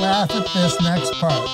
[0.00, 1.48] laugh at this next part.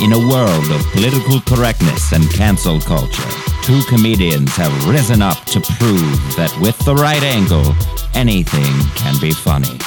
[0.00, 3.28] In a world of political correctness and cancel culture,
[3.62, 7.74] two comedians have risen up to prove that with the right angle,
[8.14, 9.78] anything can be funny.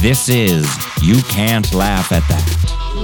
[0.00, 0.66] This is
[1.02, 2.48] You Can't Laugh at That.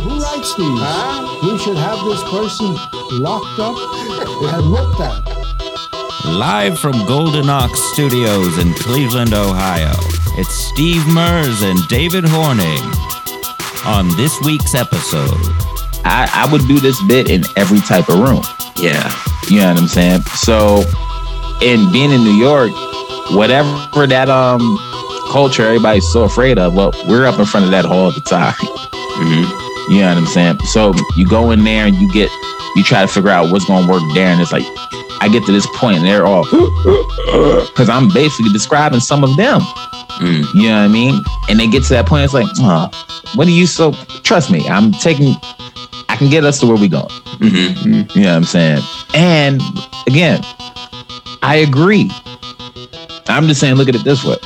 [0.02, 0.78] Who writes these?
[0.80, 1.52] Huh?
[1.52, 2.74] We should have this person
[3.22, 3.76] locked up
[4.54, 5.38] and looked at.
[6.24, 9.94] Live from Golden Ox Studios in Cleveland, Ohio,
[10.36, 13.07] it's Steve Mers and David Horning.
[13.88, 15.32] On this week's episode,
[16.04, 18.42] I, I would do this bit in every type of room.
[18.76, 19.10] Yeah.
[19.48, 20.20] You know what I'm saying?
[20.36, 20.84] So,
[21.62, 22.70] in being in New York,
[23.30, 24.60] whatever that um
[25.30, 28.52] culture everybody's so afraid of, well, we're up in front of that all the time.
[28.52, 29.92] Mm-hmm.
[29.92, 30.58] You know what I'm saying?
[30.66, 32.30] So you go in there and you get
[32.76, 34.64] you try to figure out what's gonna work there, and it's like
[35.20, 36.44] I get to this point and they're all
[37.72, 39.62] because I'm basically describing some of them.
[40.18, 40.54] Mm.
[40.54, 41.20] You know what I mean?
[41.48, 42.90] And they get to that point, it's like, oh,
[43.34, 43.92] what are you so?
[44.22, 45.34] Trust me, I'm taking.
[46.08, 47.06] I can get us to where we going.
[47.06, 48.18] Mm-hmm.
[48.18, 48.82] You know what I'm saying?
[49.14, 49.62] And
[50.06, 50.40] again,
[51.42, 52.10] I agree.
[53.28, 54.36] I'm just saying, look at it this way.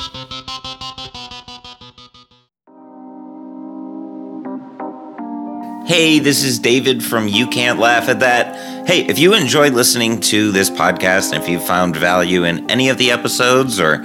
[5.87, 8.87] Hey, this is David from You Can't Laugh at That.
[8.87, 12.89] Hey, if you enjoyed listening to this podcast, and if you found value in any
[12.89, 14.03] of the episodes, or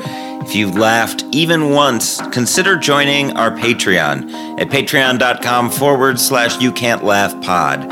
[0.48, 7.04] if you've laughed even once, consider joining our Patreon at patreon.com forward slash you can't
[7.04, 7.86] laugh pod.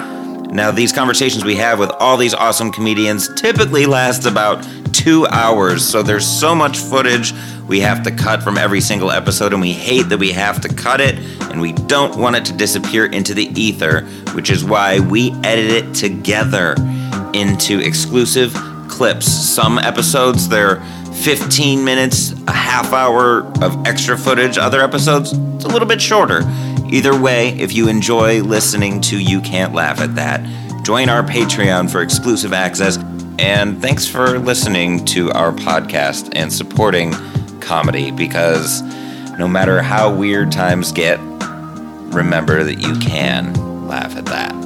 [0.51, 5.87] Now, these conversations we have with all these awesome comedians typically last about two hours,
[5.87, 7.34] so there's so much footage
[7.69, 10.75] we have to cut from every single episode, and we hate that we have to
[10.75, 11.19] cut it,
[11.51, 15.71] and we don't want it to disappear into the ether, which is why we edit
[15.73, 16.75] it together
[17.34, 18.55] into exclusive
[18.89, 19.27] clips.
[19.27, 20.81] Some episodes, they're
[21.22, 24.59] 15 minutes, a half hour of extra footage.
[24.59, 26.42] Other episodes, it's a little bit shorter.
[26.91, 30.41] Either way, if you enjoy listening to You Can't Laugh at That,
[30.84, 32.98] join our Patreon for exclusive access.
[33.39, 37.12] And thanks for listening to our podcast and supporting
[37.60, 38.82] comedy because
[39.38, 41.19] no matter how weird times get,
[42.15, 43.53] remember that you can
[43.88, 44.66] laugh at that.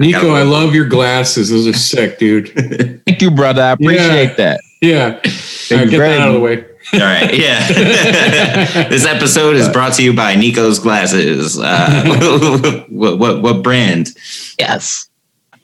[0.00, 1.50] Nico, I love your glasses.
[1.50, 2.48] Those are sick, dude.
[3.06, 3.62] Thank you, brother.
[3.62, 4.34] I appreciate Yeah.
[4.34, 4.60] that.
[4.80, 5.04] Yeah.
[5.06, 6.64] All right, you get that out of the way.
[6.94, 7.68] All right, yeah.
[8.88, 11.58] this episode is brought to you by Nico's Glasses.
[11.58, 14.08] Uh, what, what what brand?
[14.58, 15.08] Yes.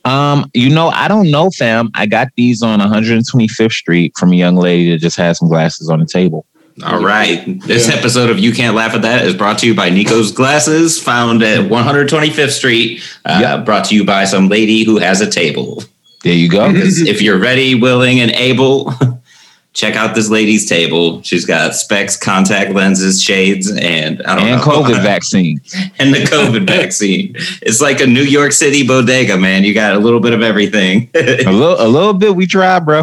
[0.04, 1.91] Um, you know, I don't know, fam.
[1.94, 5.88] I got these on 125th Street from a young lady that just had some glasses
[5.91, 6.47] on the table.
[6.84, 7.59] All right.
[7.66, 7.94] This Yeah.
[7.94, 11.42] episode of You Can't Laugh at That is brought to you by Nico's Glasses, found
[11.42, 13.00] at 125th Street.
[13.25, 13.64] Uh, Yep.
[13.64, 15.82] Brought to you by some lady who has a table.
[16.22, 16.70] There you go.
[16.75, 18.92] if you're ready, willing, and able,
[19.72, 21.22] check out this lady's table.
[21.22, 24.66] She's got specs, contact lenses, shades, and I don't and know.
[24.66, 25.60] COVID vaccine.
[25.98, 27.34] and the COVID vaccine.
[27.62, 29.65] It's like a New York City bodega, man.
[29.65, 31.09] You got a little bit of everything.
[31.15, 32.34] A little, a little bit.
[32.36, 33.03] We try, bro.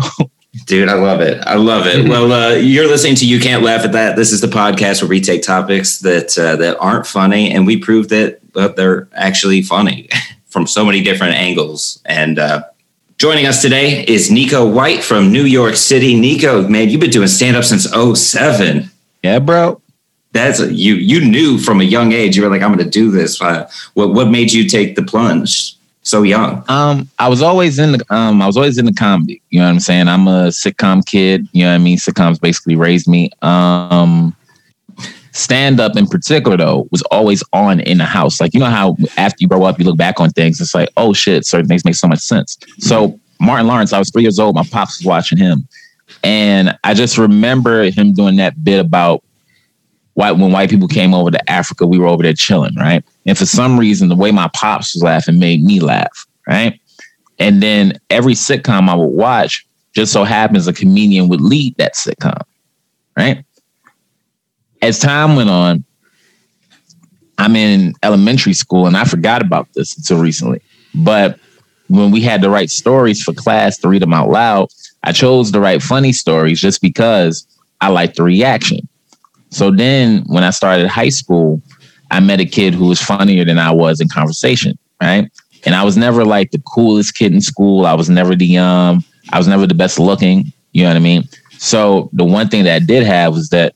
[0.66, 1.41] Dude, I love it.
[1.46, 2.08] I love it.
[2.14, 4.16] Well, uh, you're listening to You Can't Laugh at That.
[4.16, 7.78] This is the podcast where we take topics that uh, that aren't funny and we
[7.78, 10.09] prove that uh, they're actually funny
[10.46, 12.00] from so many different angles.
[12.06, 12.66] And uh,
[13.18, 16.19] joining us today is Nico White from New York City.
[16.19, 18.92] Nico, man, you've been doing stand up since 07.
[19.24, 19.81] Yeah, bro.
[20.34, 20.96] That's a, you.
[20.96, 22.36] You knew from a young age.
[22.36, 25.03] You were like, "I'm going to do this." Uh, what What made you take the
[25.03, 26.64] plunge so young?
[26.68, 29.41] Um, I was always in the um, I was always in the comedy.
[29.50, 30.08] You know what I'm saying?
[30.08, 31.47] I'm a sitcom kid.
[31.53, 31.97] You know what I mean?
[31.97, 33.31] Sitcoms basically raised me.
[33.41, 34.36] Um,
[35.31, 38.40] stand up in particular though was always on in the house.
[38.40, 40.62] Like you know how after you grow up, you look back on things.
[40.62, 42.58] It's like, oh shit, certain things make so much sense.
[42.80, 44.56] So Martin Lawrence, I was three years old.
[44.56, 45.68] My pops was watching him,
[46.24, 49.24] and I just remember him doing that bit about
[50.13, 53.03] white when white people came over to Africa, we were over there chilling, right?
[53.25, 56.79] And for some reason, the way my pops was laughing made me laugh, right?
[57.39, 61.95] And then every sitcom I would watch just so happens a comedian would lead that
[61.95, 62.41] sitcom,
[63.18, 63.45] right?
[64.81, 65.86] As time went on,
[67.38, 70.62] I'm in elementary school and I forgot about this until recently.
[70.94, 71.39] But
[71.88, 74.69] when we had to write stories for class to read them out loud,
[75.03, 77.45] I chose to write funny stories just because
[77.81, 78.88] I liked the reaction.
[79.50, 81.62] So then when I started high school,
[82.13, 85.27] I met a kid who was funnier than I was in conversation, right?
[85.65, 87.88] And I was never like the coolest kid in school.
[87.88, 90.54] I was never the um, I was never the best looking.
[90.74, 91.27] You know what I mean?
[91.57, 93.74] So the one thing that I did have was that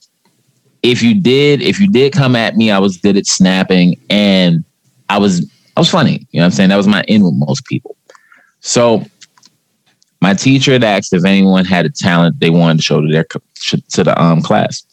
[0.84, 4.64] if you did, if you did come at me, I was good at snapping and
[5.10, 6.28] I was I was funny.
[6.30, 6.70] You know what I'm saying?
[6.70, 7.98] That was my end with most people.
[8.60, 9.04] So
[10.22, 13.26] my teacher had asked if anyone had a talent they wanted to show to their
[13.90, 14.84] to the um class,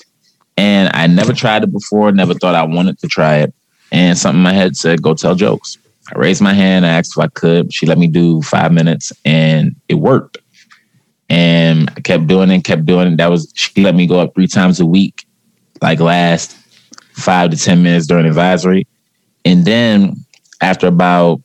[0.56, 2.12] and I never tried it before.
[2.12, 3.55] Never thought I wanted to try it.
[3.93, 5.79] And something in my head said, "Go tell jokes."
[6.15, 6.85] I raised my hand.
[6.85, 7.73] I asked if I could.
[7.73, 10.39] She let me do five minutes, and it worked.
[11.31, 13.17] And I kept doing it, kept doing it.
[13.17, 15.27] That was she let me go up three times a week,
[15.81, 16.56] like last
[17.12, 18.87] five to ten minutes during advisory,
[19.45, 20.17] and then
[20.61, 21.41] after about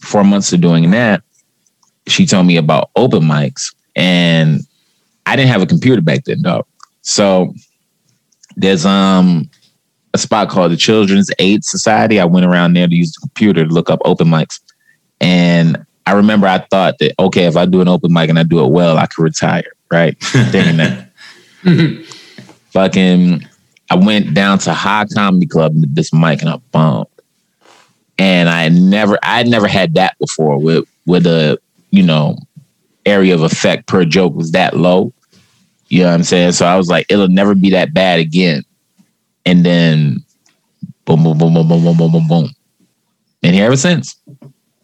[0.00, 1.22] four months of doing that,
[2.06, 4.60] she told me about open mics, and
[5.26, 6.66] I didn't have a computer back then, dog.
[7.02, 7.54] So
[8.56, 9.50] there's um
[10.12, 12.20] a spot called the Children's Aid Society.
[12.20, 14.60] I went around there to use the computer to look up open mics,
[15.20, 18.42] and I remember I thought that okay, if I do an open mic and I
[18.42, 19.72] do it well, I could retire.
[19.90, 21.10] Right, thinking that.
[22.72, 23.46] Fucking,
[23.90, 27.06] I went down to High Comedy Club and this mic and I bombed.
[28.18, 31.58] And I never, I had never had that before with with a
[31.90, 32.38] you know
[33.06, 35.12] area of effect per joke was that low.
[35.94, 36.52] You know what I'm saying?
[36.52, 38.64] So I was like, it'll never be that bad again.
[39.46, 40.24] And then
[41.04, 42.50] boom, boom, boom, boom, boom, boom, boom, boom, boom.
[43.44, 44.16] And here ever since.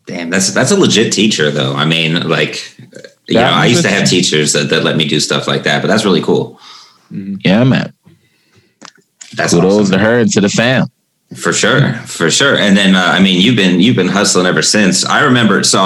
[0.06, 1.74] Damn, that's that's a legit teacher though.
[1.74, 2.78] I mean, like
[3.26, 5.82] you know, I used to have teachers that, that let me do stuff like that,
[5.82, 6.60] but that's really cool.
[7.10, 7.92] Yeah, man.
[9.34, 9.92] That's Kudos awesome.
[9.92, 10.86] to her and to the fam.
[11.36, 12.56] For sure, for sure.
[12.56, 15.04] And then uh, I mean, you've been you've been hustling ever since.
[15.04, 15.62] I remember.
[15.62, 15.78] So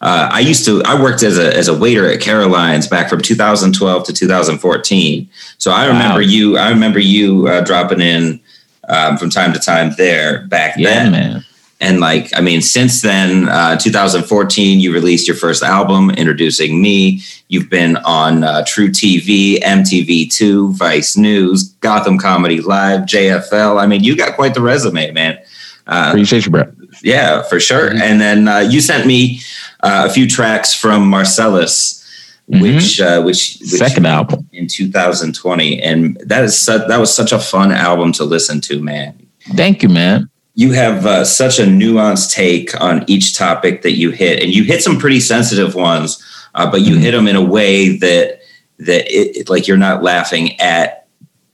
[0.00, 3.20] uh, I used to I worked as a as a waiter at Caroline's back from
[3.20, 5.28] 2012 to 2014.
[5.58, 6.26] So I remember Wow.
[6.26, 6.56] you.
[6.56, 8.40] I remember you uh, dropping in
[8.88, 11.12] um, from time to time there back Yeah, then.
[11.12, 11.44] man.
[11.80, 17.20] And like, I mean, since then, uh, 2014, you released your first album, Introducing Me.
[17.48, 23.80] You've been on uh, truTV, MTV2, Vice News, Gotham Comedy Live, JFL.
[23.80, 25.38] I mean, you got quite the resume, man.
[25.86, 26.72] Uh, Appreciate you, bro.
[27.02, 27.90] yeah, for sure.
[27.90, 29.40] And then uh, you sent me
[29.82, 32.02] uh, a few tracks from Marcellus,
[32.48, 34.48] which, uh, which which Second album.
[34.52, 38.80] in 2020, and that is su- that was such a fun album to listen to,
[38.80, 40.28] man Thank you, man.
[40.56, 44.64] You have uh, such a nuanced take on each topic that you hit, and you
[44.64, 46.20] hit some pretty sensitive ones,
[46.54, 48.40] uh, but you hit them in a way that
[48.78, 51.06] that it, it- like you're not laughing at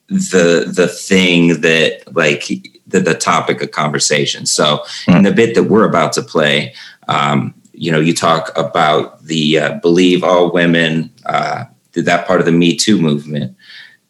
[0.08, 2.46] the the thing that like
[2.86, 4.46] the, the topic of conversation.
[4.46, 6.74] So in the bit that we're about to play,
[7.08, 11.64] um, you know, you talk about the uh, believe all women, uh,
[11.94, 13.56] that part of the Me Too movement,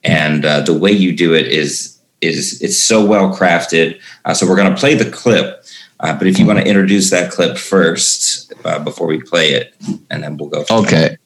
[0.05, 4.01] and uh, the way you do it is is it's so well crafted.
[4.25, 5.65] Uh, so we're going to play the clip,
[6.01, 9.75] uh, but if you want to introduce that clip first uh, before we play it,
[10.11, 10.65] and then we'll go.
[10.71, 11.17] Okay.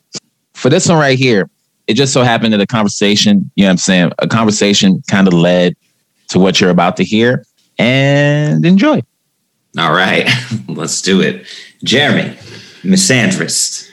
[0.55, 1.51] For this one right here,
[1.87, 4.13] it just so happened that a conversation, you know what I'm saying?
[4.19, 5.77] A conversation kind of led
[6.29, 7.45] to what you're about to hear
[7.79, 9.03] and enjoy.
[9.79, 10.29] All right,
[10.69, 11.47] let's do it.
[11.85, 12.37] Jeremy,
[12.83, 13.86] misandrist.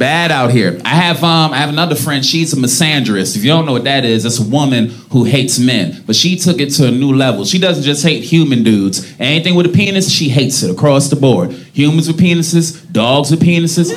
[0.00, 0.80] Bad out here.
[0.82, 3.36] I have um I have another friend, she's a misandrist.
[3.36, 6.02] If you don't know what that is, it's a woman who hates men.
[6.06, 7.44] But she took it to a new level.
[7.44, 9.14] She doesn't just hate human dudes.
[9.20, 11.52] Anything with a penis, she hates it across the board.
[11.52, 13.92] Humans with penises, dogs with penises,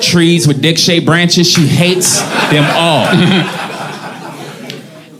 [0.00, 2.20] trees with dick-shaped branches, she hates
[2.52, 3.08] them all.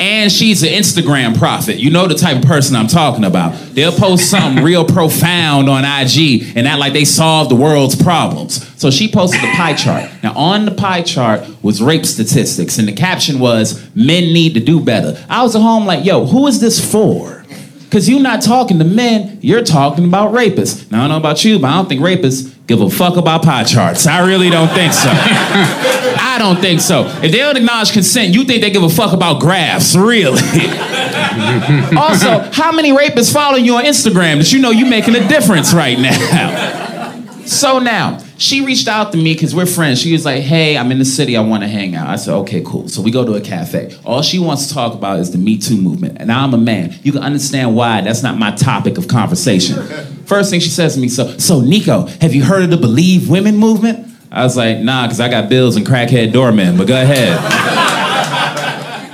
[0.00, 1.76] And she's an Instagram prophet.
[1.76, 3.55] You know the type of person I'm talking about.
[3.75, 8.69] They'll post something real profound on IG and act like they solved the world's problems.
[8.81, 10.11] So she posted the pie chart.
[10.23, 14.61] Now, on the pie chart was rape statistics, and the caption was, Men need to
[14.61, 15.25] do better.
[15.29, 17.45] I was at home like, yo, who is this for?
[17.85, 20.90] Because you're not talking to men, you're talking about rapists.
[20.90, 23.45] Now, I don't know about you, but I don't think rapists give a fuck about
[23.45, 24.07] pie charts.
[24.07, 25.11] I really don't think so.
[26.35, 27.07] I don't think so.
[27.23, 30.43] If they don't acknowledge consent, you think they give a fuck about graphs, really?
[31.97, 35.73] also, how many rapists follow you on Instagram that you know you're making a difference
[35.73, 37.23] right now?
[37.47, 40.00] so now, she reached out to me because we're friends.
[40.00, 41.37] She was like, hey, I'm in the city.
[41.37, 42.09] I want to hang out.
[42.09, 42.88] I said, okay, cool.
[42.88, 43.97] So we go to a cafe.
[44.05, 46.17] All she wants to talk about is the Me Too movement.
[46.19, 46.99] And I'm a man.
[47.05, 49.81] You can understand why that's not my topic of conversation.
[50.26, 53.31] First thing she says to me, so, so Nico, have you heard of the Believe
[53.31, 54.13] Women movement?
[54.35, 57.38] I was like, nah, because I got bills and crackhead doormen, but go ahead.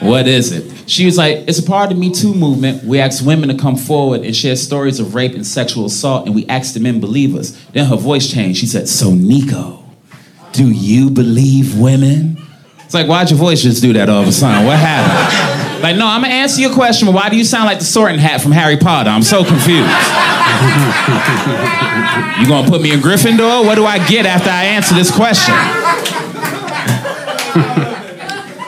[0.03, 0.89] what is it?
[0.91, 2.85] She was like, it's a part of the Me Too movement.
[2.85, 6.35] We ask women to come forward and share stories of rape and sexual assault, and
[6.35, 7.51] we ask the men believe us.
[7.75, 8.61] Then her voice changed.
[8.61, 9.85] She said, So, Nico,
[10.53, 12.43] do you believe women?
[12.79, 14.65] It's like, why'd your voice just do that all of a sudden?
[14.65, 15.83] What happened?
[15.83, 18.19] like, no, I'm gonna answer your question, but why do you sound like the sorting
[18.19, 19.11] hat from Harry Potter?
[19.11, 20.40] I'm so confused.
[22.41, 23.65] You gonna put me in Gryffindor?
[23.65, 25.55] What do I get after I answer this question?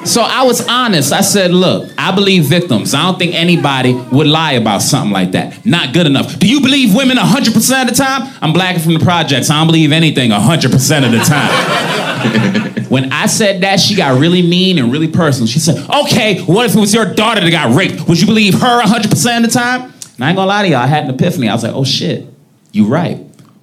[0.05, 1.13] So I was honest.
[1.13, 2.93] I said, look, I believe victims.
[2.93, 5.65] I don't think anybody would lie about something like that.
[5.65, 6.39] Not good enough.
[6.39, 8.29] Do you believe women 100% of the time?
[8.43, 9.49] I'm black from the projects.
[9.49, 12.85] I don't believe anything 100% of the time.
[12.91, 15.47] When I said that, she got really mean and really personal.
[15.47, 18.09] She said, okay, what if it was your daughter that got raped?
[18.09, 19.92] Would you believe her 100% of the time?
[20.17, 21.49] And I ain't gonna lie to y'all, I had an epiphany.
[21.49, 22.27] I was like, oh shit,
[22.73, 23.19] you right.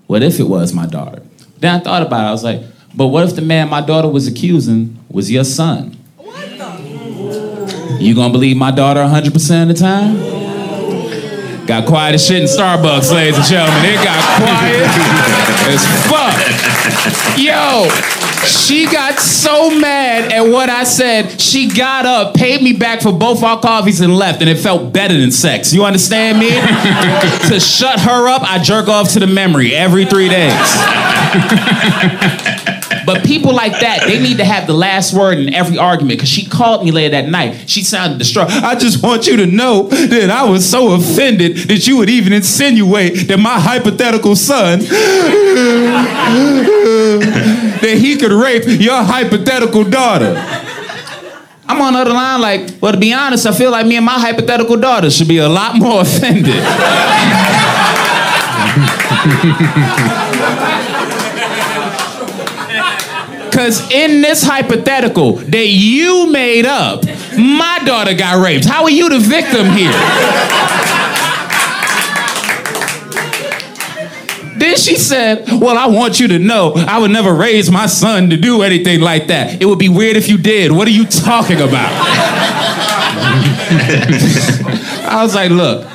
[0.07, 1.21] What if it was my daughter?
[1.59, 2.29] Then I thought about it.
[2.29, 2.61] I was like,
[2.95, 5.97] but what if the man my daughter was accusing was your son?
[6.17, 7.97] What the?
[7.99, 10.38] You gonna believe my daughter 100% of the time?
[11.69, 13.85] Got quiet as shit in Starbucks, ladies and gentlemen.
[13.85, 14.89] It got quiet
[15.69, 17.37] as fuck.
[17.37, 17.87] Yo,
[18.47, 23.11] she got so mad at what I said, she got up, paid me back for
[23.11, 25.71] both our coffees, and left, and it felt better than sex.
[25.71, 26.49] You understand me?
[27.49, 30.51] to shut her up, I jerk off to the memory every three days.
[33.09, 36.19] But people like that, they need to have the last word in every argument.
[36.19, 37.67] Because she called me later that night.
[37.67, 38.51] She sounded distraught.
[38.51, 42.33] I just want you to know that I was so offended that you would even
[42.33, 44.79] insinuate that my hypothetical son
[47.81, 50.35] that he could rape your hypothetical daughter.
[51.67, 54.05] I'm on the other line like, well, to be honest, I feel like me and
[54.05, 56.63] my hypothetical daughter should be a lot more offended.
[63.59, 67.03] Because in this hypothetical that you made up,
[67.37, 68.63] my daughter got raped.
[68.63, 69.91] How are you the victim here?
[74.57, 78.29] Then she said, Well, I want you to know I would never raise my son
[78.29, 79.61] to do anything like that.
[79.61, 80.71] It would be weird if you did.
[80.71, 81.91] What are you talking about?
[85.03, 85.85] I was like, Look,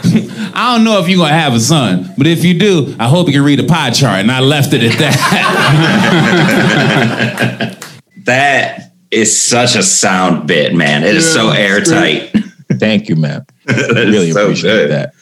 [0.57, 3.09] I don't know if you're going to have a son, but if you do, I
[3.09, 4.21] hope you can read a pie chart.
[4.21, 5.15] And I left it at that.
[8.25, 11.05] That is such a sound bit, man.
[11.05, 12.35] It is so airtight.
[12.73, 13.45] Thank you, man.
[13.67, 14.91] That is really so appreciate good.
[14.91, 15.13] that.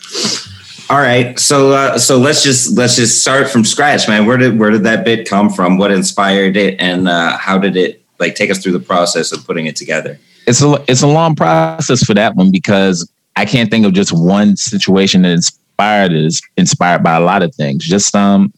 [0.88, 4.26] All right, so uh, so let's just let's just start from scratch, man.
[4.26, 5.78] Where did where did that bit come from?
[5.78, 9.44] What inspired it, and uh, how did it like take us through the process of
[9.46, 10.18] putting it together?
[10.46, 14.12] It's a it's a long process for that one because I can't think of just
[14.12, 16.12] one situation that inspired.
[16.12, 17.84] It's inspired by a lot of things.
[17.84, 18.52] Just um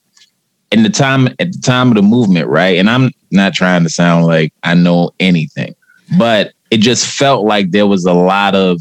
[0.72, 2.78] in the time at the time of the movement, right?
[2.78, 5.74] And I'm not trying to sound like I know anything,
[6.18, 8.80] but it just felt like there was a lot of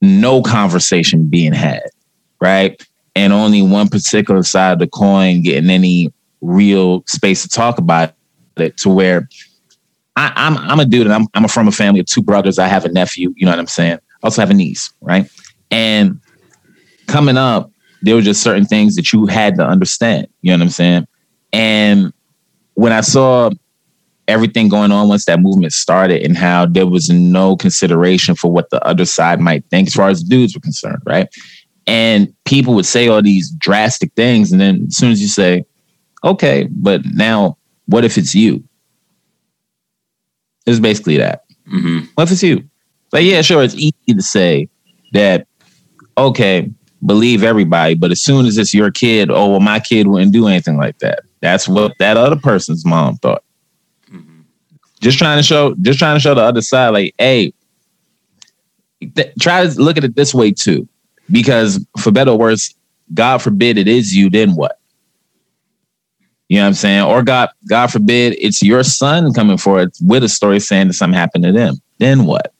[0.00, 1.82] no conversation being had,
[2.40, 2.80] right?
[3.16, 8.14] And only one particular side of the coin getting any real space to talk about
[8.56, 9.28] it to where
[10.16, 12.58] I, I'm I'm a dude and I'm I'm from a family of two brothers.
[12.58, 13.98] I have a nephew, you know what I'm saying?
[14.22, 15.30] Also have a niece, right?
[15.70, 16.20] And
[17.06, 17.70] coming up,
[18.02, 20.26] there were just certain things that you had to understand.
[20.42, 21.06] You know what I'm saying?
[21.52, 22.12] And
[22.74, 23.50] when I saw
[24.28, 28.70] everything going on once that movement started and how there was no consideration for what
[28.70, 31.28] the other side might think as far as dudes were concerned, right?
[31.86, 34.52] And people would say all these drastic things.
[34.52, 35.64] And then as soon as you say,
[36.24, 38.62] okay, but now what if it's you?
[40.66, 41.44] It's basically that.
[41.68, 42.06] Mm-hmm.
[42.14, 42.68] What if it's you?
[43.12, 44.68] Like, yeah, sure, it's easy to say
[45.12, 45.46] that,
[46.18, 46.70] okay,
[47.04, 50.46] believe everybody, but as soon as it's your kid, oh, well, my kid wouldn't do
[50.46, 51.20] anything like that.
[51.40, 53.42] That's what that other person's mom thought.
[54.10, 54.42] Mm-hmm.
[55.00, 57.52] Just trying to show, just trying to show the other side, like, hey,
[59.00, 60.86] th- try to look at it this way too,
[61.30, 62.74] because for better or worse,
[63.14, 64.78] God forbid it is you, then what?
[66.48, 67.02] You know what I'm saying?
[67.02, 71.18] Or God, God forbid it's your son coming forward with a story saying that something
[71.18, 71.76] happened to them.
[71.98, 72.52] Then what?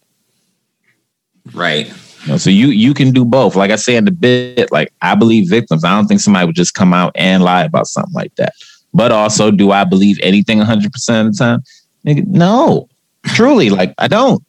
[1.55, 1.93] Right.
[2.23, 3.57] You know, so you you can do both.
[3.57, 5.85] Like I say in the bit, like I believe victims.
[5.85, 8.53] I don't think somebody would just come out and lie about something like that.
[8.95, 11.63] But also, do I believe anything 100 percent of the time?
[12.07, 12.89] Nigga, no,
[13.27, 14.45] truly, like I don't.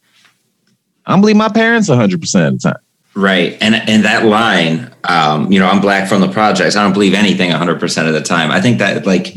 [1.06, 2.82] I don't believe my parents 100 percent of the time.
[3.14, 3.56] Right.
[3.60, 6.76] And and that line, um, you know, I'm black from the projects.
[6.76, 8.50] I don't believe anything 100% of the time.
[8.50, 9.34] I think that like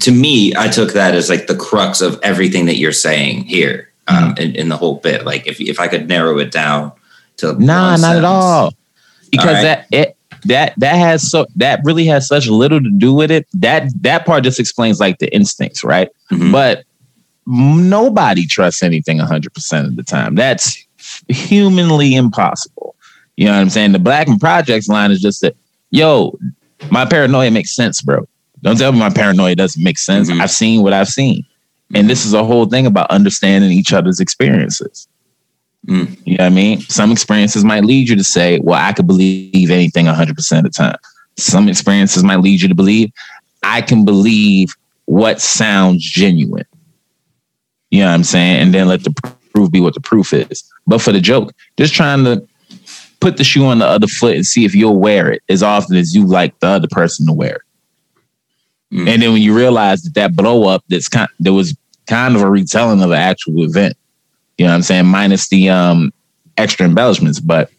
[0.00, 3.92] to me, I took that as like the crux of everything that you're saying here
[4.08, 5.24] um, in, in the whole bit.
[5.24, 6.92] Like if if I could narrow it down
[7.38, 8.72] to Nah, not at all.
[9.30, 9.62] Because right.
[9.62, 13.46] that it that that has so that really has such little to do with it.
[13.52, 16.08] That that part just explains like the instincts, right?
[16.30, 16.52] Mhm.
[16.52, 16.84] But
[17.46, 20.34] nobody trusts anything 100% of the time.
[20.34, 20.84] That's
[21.28, 22.96] humanly impossible.
[23.36, 23.92] You know what I'm saying?
[23.92, 25.54] The Black and Projects line is just that,
[25.90, 26.36] yo,
[26.90, 28.26] my paranoia makes sense, bro.
[28.62, 30.28] Don't tell me my paranoia doesn't make sense.
[30.28, 30.40] Mhm.
[30.40, 31.44] I've seen what I've seen.
[31.94, 35.06] And this is a whole thing about understanding each other's experiences.
[35.86, 36.18] Mm.
[36.24, 36.80] You know what I mean?
[36.80, 40.70] Some experiences might lead you to say, well, I could believe anything 100% of the
[40.70, 40.96] time.
[41.36, 43.12] Some experiences might lead you to believe,
[43.62, 44.74] I can believe
[45.04, 46.66] what sounds genuine.
[47.90, 48.62] You know what I'm saying?
[48.62, 49.12] And then let the
[49.54, 50.64] proof be what the proof is.
[50.86, 52.46] But for the joke, just trying to
[53.20, 55.96] put the shoe on the other foot and see if you'll wear it as often
[55.96, 57.62] as you like the other person to wear it.
[58.92, 59.08] Mm.
[59.08, 61.76] And then when you realize that that blow up that's kind that was
[62.06, 63.96] kind of a retelling of the actual event.
[64.58, 65.06] You know what I'm saying?
[65.06, 66.12] Minus the um
[66.56, 67.70] extra embellishments, but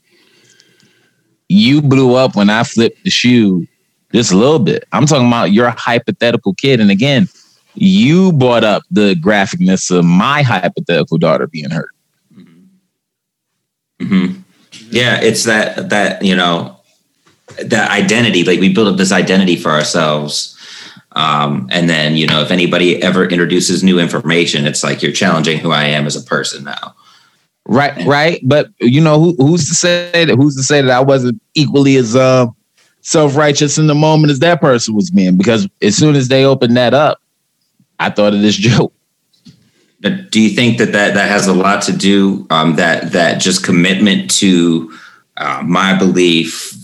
[1.49, 3.65] you blew up when I flipped the shoe
[4.13, 4.85] just a little bit.
[4.91, 6.79] I'm talking about your hypothetical kid.
[6.79, 7.27] And again,
[7.75, 11.91] you brought up the graphicness of my hypothetical daughter being hurt.
[13.99, 14.41] Mm-hmm.
[14.89, 16.77] Yeah, it's that that you know
[17.63, 18.43] that identity.
[18.43, 20.56] Like we build up this identity for ourselves,
[21.17, 25.57] um, and then you know if anybody ever introduces new information, it's like you're challenging
[25.57, 26.95] who I am as a person now.
[27.65, 28.39] Right, right.
[28.43, 30.35] But you know who, who's to say that?
[30.37, 32.45] Who's to say that I wasn't equally as uh,
[33.01, 35.37] self righteous in the moment as that person was being?
[35.37, 37.19] Because as soon as they opened that up,
[37.99, 38.93] I thought of this joke.
[39.99, 43.41] But do you think that that, that has a lot to do um, that that
[43.41, 44.95] just commitment to
[45.37, 46.75] uh, my belief,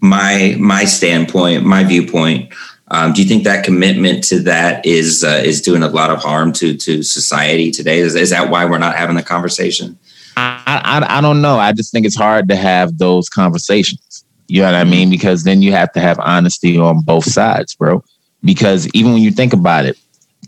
[0.00, 2.54] my my standpoint, my viewpoint?
[2.92, 6.18] Um, do you think that commitment to that is uh, is doing a lot of
[6.18, 8.00] harm to to society today?
[8.00, 9.98] Is, is that why we're not having the conversation?
[10.36, 11.58] I, I I don't know.
[11.58, 14.24] I just think it's hard to have those conversations.
[14.46, 15.08] You know what I mean?
[15.08, 18.04] Because then you have to have honesty on both sides, bro.
[18.44, 19.98] Because even when you think about it,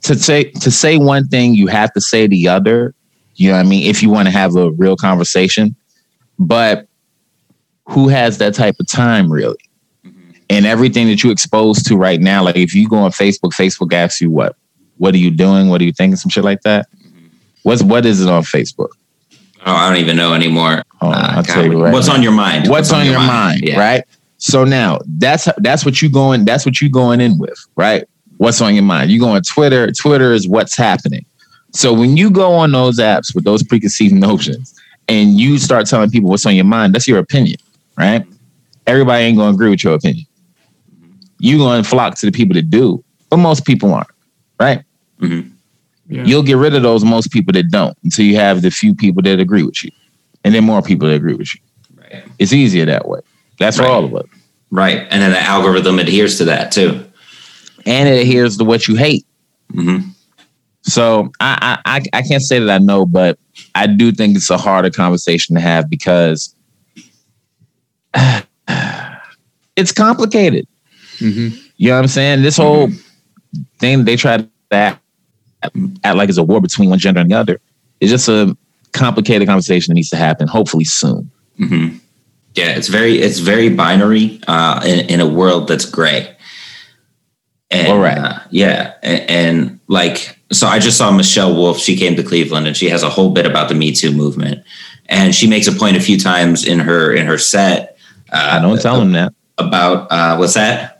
[0.02, 2.94] to say to say one thing, you have to say the other.
[3.36, 3.86] You know what I mean?
[3.88, 5.74] If you want to have a real conversation,
[6.38, 6.88] but
[7.86, 9.56] who has that type of time really?
[10.54, 13.92] And everything that you exposed to right now, like if you go on Facebook, Facebook
[13.92, 14.54] asks you what,
[14.98, 15.68] what are you doing?
[15.68, 16.16] What are you thinking?
[16.16, 16.86] Some shit like that.
[17.64, 18.90] What's what is it on Facebook?
[19.66, 20.82] Oh, I don't even know anymore.
[21.00, 22.14] Oh, Uh, I'll tell you right what's now.
[22.14, 22.68] on your mind?
[22.68, 23.80] What's, on, your mind, Yeah.
[23.80, 24.04] right?
[24.38, 28.04] So now that's that's what you going that's what you going in with, right?
[28.36, 29.10] What's on your mind?
[29.10, 29.90] You go on Twitter.
[29.90, 31.24] Twitter is what's happening.
[31.72, 34.74] So when you go on those apps with those preconceived notions
[35.08, 37.56] and you start telling people what's on your mind, that's your opinion,
[37.98, 38.24] right?
[38.86, 40.26] Everybody ain't gonna agree with your opinion.
[41.44, 44.08] You gonna flock to the people that do, but most people aren't,
[44.58, 44.82] right?
[45.20, 45.50] Mhm.
[46.08, 46.24] Yeah.
[46.24, 49.22] You'll get rid of those most people that don't until you have the few people
[49.22, 49.90] that agree with you,
[50.44, 51.60] and then more people that agree with you.
[51.96, 52.24] Right.
[52.38, 53.20] It's easier that way.
[53.58, 53.90] That's for Right.
[53.90, 54.24] all of us.
[54.70, 55.06] Right.
[55.10, 57.04] And then the algorithm adheres to that too.
[57.86, 59.26] and it adheres to what you hate.
[59.72, 59.98] hmm
[60.82, 63.38] So I, I I I can't say that I know, but
[63.74, 66.54] I do think it's a harder conversation to have because
[69.76, 70.66] it's complicated.
[71.24, 71.58] Mhm.
[71.78, 72.42] You know what I'm saying?
[72.42, 72.90] This whole
[73.78, 75.00] thing they try to act,
[76.04, 77.60] act like it's a war between one gender and the other.
[78.00, 78.56] It's just a
[78.92, 81.30] complicated conversation that needs to happen, hopefully soon.
[81.56, 81.88] hmm
[82.54, 86.30] Yeah, it's very it's very binary uh, in, in a world that's gray.
[87.70, 88.18] And, All right.
[88.18, 91.78] uh, yeah, and, and like so, I just saw Michelle Wolf.
[91.78, 94.62] She came to Cleveland, and she has a whole bit about the Me Too movement.
[95.08, 97.96] And she makes a point a few times in her in her set.
[98.32, 99.32] Uh, I don't tell them that.
[99.58, 100.93] about uh, what's that?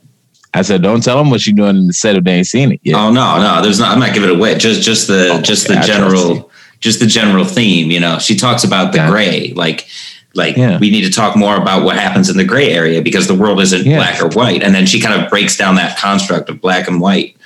[0.55, 2.73] I said, don't tell them what you're doing in the set if they ain't seen
[2.73, 2.95] it yet.
[2.97, 3.91] Oh no, no, there's not.
[3.93, 4.57] I'm not giving it away.
[4.57, 7.91] Just just the Oh, just okay, the I general just the general theme.
[7.91, 9.11] You know, she talks about the Gotcha.
[9.13, 9.87] gray, like
[10.35, 10.79] like Yeah.
[10.79, 13.61] we need to talk more about what happens in the gray area because the world
[13.61, 13.97] isn't Yeah.
[13.99, 14.63] black or white.
[14.63, 17.37] And then she kind of breaks down that construct of black and white.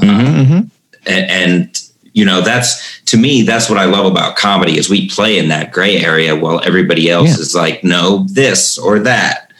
[0.00, 0.70] Mhm, mhm.
[1.06, 1.80] And, and
[2.14, 5.48] you know, that's to me, that's what I love about comedy is we play in
[5.48, 7.34] that gray area while everybody else Yeah.
[7.42, 9.50] is like, no, this or that.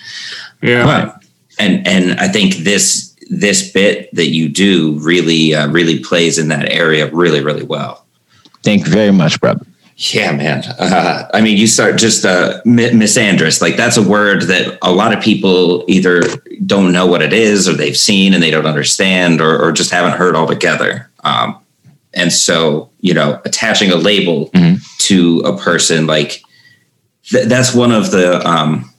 [0.61, 0.83] Yeah.
[0.83, 1.13] Right.
[1.59, 6.49] And and I think this this bit that you do really uh, really plays in
[6.49, 8.05] that area really really well.
[8.63, 9.67] Thank you very much, brother.
[9.97, 10.65] Yeah, man.
[10.79, 13.61] Uh, I mean, you start just uh, misandrous.
[13.61, 16.23] Like that's a word that a lot of people either
[16.65, 19.91] don't know what it is, or they've seen and they don't understand, or, or just
[19.91, 21.11] haven't heard altogether.
[21.25, 21.59] Um,
[22.15, 24.81] and so, you know, attaching a label Mhm.
[25.07, 26.43] to a person, like
[27.29, 28.92] th- that's one of the um,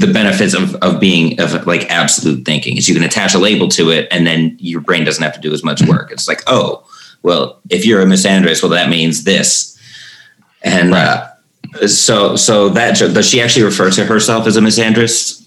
[0.00, 3.68] the benefits of of being of like absolute thinking is you can attach a label
[3.68, 6.10] to it, and then your brain doesn't have to do as much work.
[6.10, 6.84] It's like, oh,
[7.22, 9.78] well, if you're a misandrous, well, that means this.
[10.62, 11.26] And uh,
[11.86, 15.46] so, so that does she actually refer to herself as a misandrist?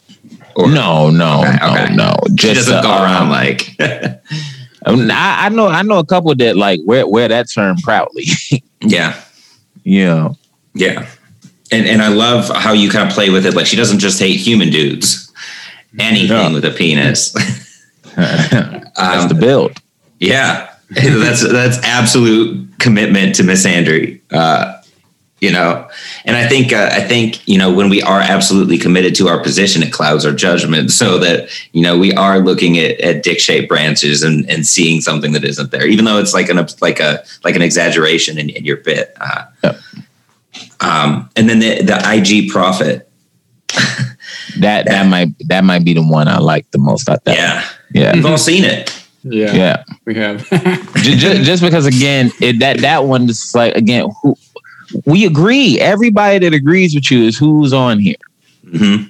[0.55, 1.95] Or No, no, Okay, no, okay.
[1.95, 2.15] no.
[2.29, 3.75] she Just doesn't uh, go around um, like,
[4.85, 8.25] Um, I, I know I know a couple that like wear wear that term proudly.
[8.81, 9.15] yeah,
[9.83, 10.33] Yeah.
[10.73, 11.07] yeah.
[11.73, 13.53] And and I love how you kind of play with it.
[13.55, 15.31] Like she doesn't just hate human dudes,
[15.99, 16.51] anything Yeah.
[16.53, 17.33] with a penis.
[18.15, 19.77] That's Um, the build.
[20.19, 24.21] Yeah, that's that's absolute commitment to misandry.
[24.31, 24.79] Uh,
[25.41, 25.89] you know,
[26.23, 29.41] and I think uh, I think you know when we are absolutely committed to our
[29.41, 33.39] position, it clouds our judgment, so that you know we are looking at, at dick
[33.39, 36.99] shaped branches and, and seeing something that isn't there, even though it's like an like
[37.01, 39.13] a like an exaggeration in, in your bit.
[39.19, 39.79] Uh, Yep.
[40.81, 43.09] Um, and then the the IG profit,
[44.59, 47.35] That that might that might be the one I like the most out there.
[47.35, 48.13] yeah, Yeah.
[48.13, 48.91] we've all seen it.
[49.23, 49.83] Yeah, Yeah.
[50.05, 50.47] we have.
[50.97, 54.35] just, just because again, it, that that one is like again, who,
[55.05, 55.79] we agree.
[55.79, 58.15] Everybody that agrees with you is who's on here.
[58.69, 59.03] hmm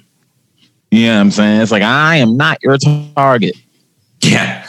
[0.90, 1.60] You know what I'm saying?
[1.60, 3.56] It's like I am not your target.
[4.22, 4.66] Yeah.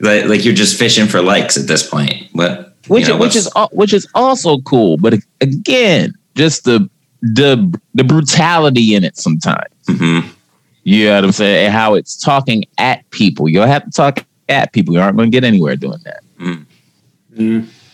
[0.00, 2.28] Like, like you're just fishing for likes at this point.
[2.32, 2.69] What?
[2.90, 4.96] Which you know, which is which is also cool.
[4.96, 6.88] But again, just the
[7.22, 9.72] the the brutality in it sometimes.
[9.86, 10.24] Mhm.
[10.82, 11.66] You know what I'm saying?
[11.66, 13.48] And how it's talking at people.
[13.48, 14.94] You'll have to talk at people.
[14.94, 16.22] You aren't going to get anywhere doing that.
[16.38, 16.66] Mm.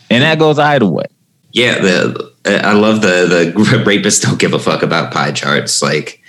[0.09, 1.05] And that goes either way.
[1.51, 3.51] Yeah, the I love the the
[3.85, 5.81] rapists don't give a fuck about pie charts.
[5.81, 6.21] Like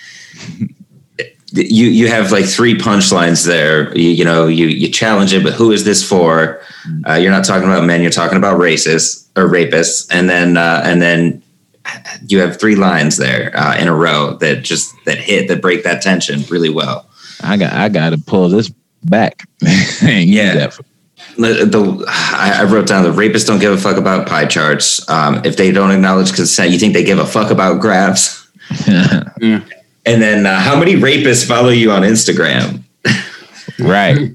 [1.53, 3.97] you you have like three punchlines there.
[3.97, 6.61] You, you know, you you challenge it, but who is this for?
[7.07, 8.03] Uh, you're not talking about men.
[8.03, 11.43] You're talking about racists or rapists, and then uh, and then
[12.27, 15.85] you have three lines there uh, in a row that just that hit that break
[15.85, 17.09] that tension really well.
[17.43, 18.71] I got I got to pull this
[19.05, 19.43] back.
[20.03, 20.71] And Yeah.
[21.37, 25.09] the, the I, I wrote down the rapists don't give a fuck about pie charts.
[25.09, 28.47] Um, if they don't acknowledge consent, you think they give a fuck about graphs?
[29.41, 29.61] Yeah.
[30.09, 32.83] And then, uh, how many rapists follow you on Instagram?
[33.79, 34.31] right.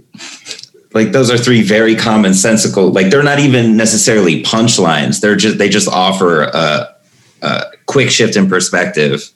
[0.94, 2.94] Like those are three very commonsensical.
[2.94, 5.20] Like they're not even necessarily punchlines.
[5.20, 6.96] They're just they just offer a,
[7.42, 9.28] a quick shift in perspective.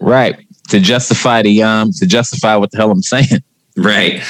[0.00, 0.44] Right.
[0.70, 3.42] To justify the um to justify what the hell I'm saying.
[3.76, 4.24] Right.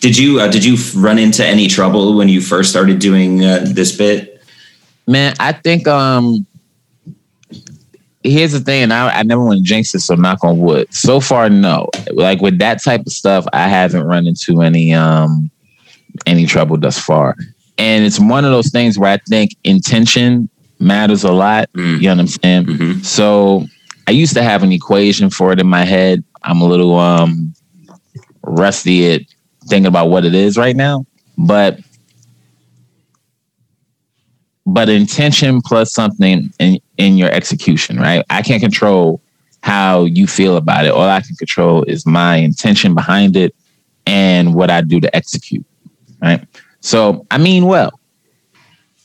[0.00, 3.64] Did you uh, did you run into any trouble when you first started doing uh,
[3.66, 4.42] this bit?
[5.06, 6.46] Man, I think um
[8.24, 10.92] here's the thing, and I, I never want to jinx it, so knock on wood.
[10.92, 11.88] So far, no.
[12.12, 15.50] Like with that type of stuff, I haven't run into any um
[16.26, 17.36] any trouble thus far.
[17.78, 21.72] And it's one of those things where I think intention matters a lot.
[21.72, 21.96] Mm.
[21.96, 22.64] You know what I'm saying?
[22.66, 23.04] Mhm.
[23.04, 23.66] So
[24.06, 26.22] I used to have an equation for it in my head.
[26.42, 27.54] I'm a little um
[28.42, 29.22] rusty at
[29.68, 31.06] thinking about what it is right now.
[31.38, 31.80] But
[34.66, 38.24] but intention plus something in, in your execution, right?
[38.30, 39.20] I can't control
[39.62, 40.92] how you feel about it.
[40.92, 43.54] All I can control is my intention behind it
[44.06, 45.64] and what I do to execute.
[46.20, 46.46] Right.
[46.80, 47.98] So I mean well.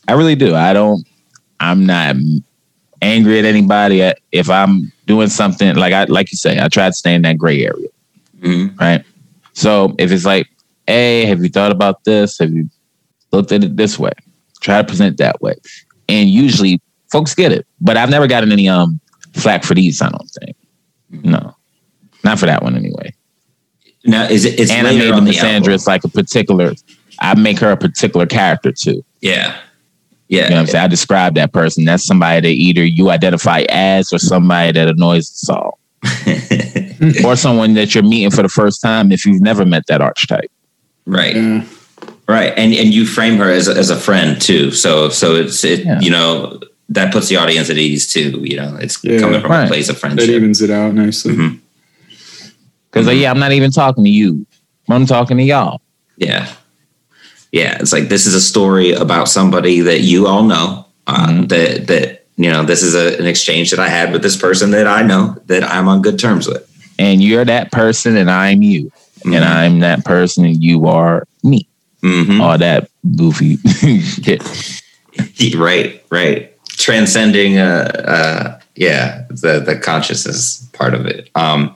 [0.06, 0.54] I really do.
[0.54, 1.06] I don't
[1.60, 2.16] I'm not
[3.02, 6.92] angry at anybody if I'm doing something like I like you say, I try to
[6.92, 7.88] stay in that gray area.
[8.40, 8.78] Mhm.
[8.80, 9.04] Right.
[9.54, 10.48] So if it's like,
[10.86, 12.38] hey, have you thought about this?
[12.38, 12.70] Have you
[13.32, 14.12] looked at it this way?
[14.60, 15.56] Try to present that way.
[16.08, 17.66] And usually folks get it.
[17.80, 19.00] But I've never gotten any um
[19.34, 20.56] flack for these, I don't think.
[21.10, 21.54] No.
[22.24, 23.14] Not for that one anyway.
[24.04, 24.58] Now is it?
[24.60, 25.72] It's and I made the Cassandra album.
[25.74, 26.72] it's like a particular
[27.20, 29.04] I make her a particular character too.
[29.20, 29.56] Yeah.
[30.28, 30.60] You know what Yeah.
[30.60, 30.84] I'm saying?
[30.84, 31.84] I describe that person.
[31.84, 35.78] That's somebody that either you identify as or somebody that annoys us all.
[37.24, 40.50] or someone that you're meeting for the first time if you've never met that archetype.
[41.06, 41.34] right.
[41.36, 41.64] Yeah.
[42.28, 42.52] Right.
[42.58, 44.70] And and you frame her as a, as a friend too.
[44.70, 45.98] So so it's it Yeah.
[46.00, 48.40] you know that puts the audience at ease too.
[48.42, 49.18] You know, it's Yeah.
[49.20, 49.64] coming from Right.
[49.64, 50.28] a place of That friendship.
[50.30, 51.36] evens it out nicely.
[52.90, 54.46] Because like, yeah, I'm not even talking to you.
[54.88, 55.80] I'm talking to y'all.
[56.16, 56.48] Yeah.
[57.52, 57.76] Yeah.
[57.80, 60.86] It's like this is a story about somebody that you all know.
[61.06, 61.48] Uh, Mhm.
[61.48, 64.70] That that you know this is a, an exchange that I had with this person
[64.72, 66.64] that I know that I'm on good terms with.
[66.98, 68.90] And you're that person and I'm you.
[69.24, 71.66] And I'm that person and you are me.
[72.02, 72.40] Mhm.
[72.40, 73.56] All that goofy
[74.02, 74.42] shit.
[75.56, 81.74] right right transcending uh uh yeah the the consciousness part of it um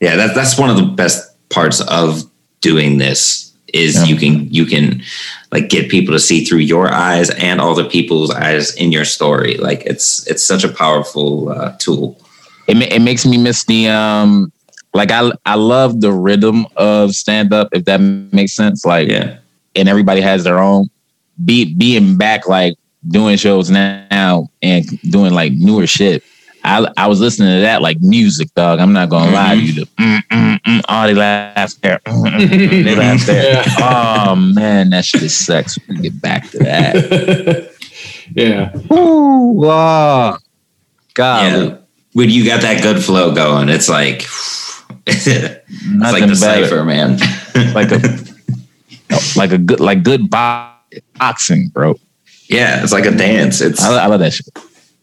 [0.00, 2.22] yeah that, that's one of the best parts of
[2.60, 4.04] doing this is Yeah.
[4.04, 5.02] you can you can
[5.50, 9.04] like get people to see through your eyes and all the people's eyes in your
[9.04, 12.16] story like it's it's such a powerful uh, tool
[12.68, 14.52] It, ma- it makes me miss the um
[14.94, 18.84] like I I love the rhythm of stand up if that makes sense.
[18.84, 19.38] Like yeah
[19.74, 20.88] and everybody has their own
[21.44, 22.74] be being back like
[23.08, 26.22] doing shows now and doing like newer shit.
[26.62, 28.78] I I was listening to that like music, dog.
[28.80, 29.72] I'm not gonna lie to you.
[29.72, 31.98] The, mm, mm, mm, oh, they laugh there.
[32.06, 33.64] Mm, mm, mm, they laugh there.
[33.80, 35.78] Oh man, that shit is sex.
[35.78, 37.70] We can get back to that.
[38.34, 38.74] yeah.
[38.92, 40.38] Ooh, oh,
[41.14, 41.76] God, yeah
[42.14, 44.22] when you got that good flow going it's like
[45.06, 46.64] it's like nothing the better.
[46.64, 47.18] cipher man
[47.74, 48.00] Like a
[49.36, 50.70] like a good like good bo-
[51.18, 51.94] boxing, bro.
[52.48, 54.46] Yeah it's like a dance it's I, I love that shit.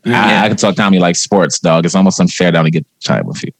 [0.03, 0.41] Yeah.
[0.41, 1.85] I, I can talk comedy like sports, dog.
[1.85, 3.51] It's almost unfair that I only get time with you.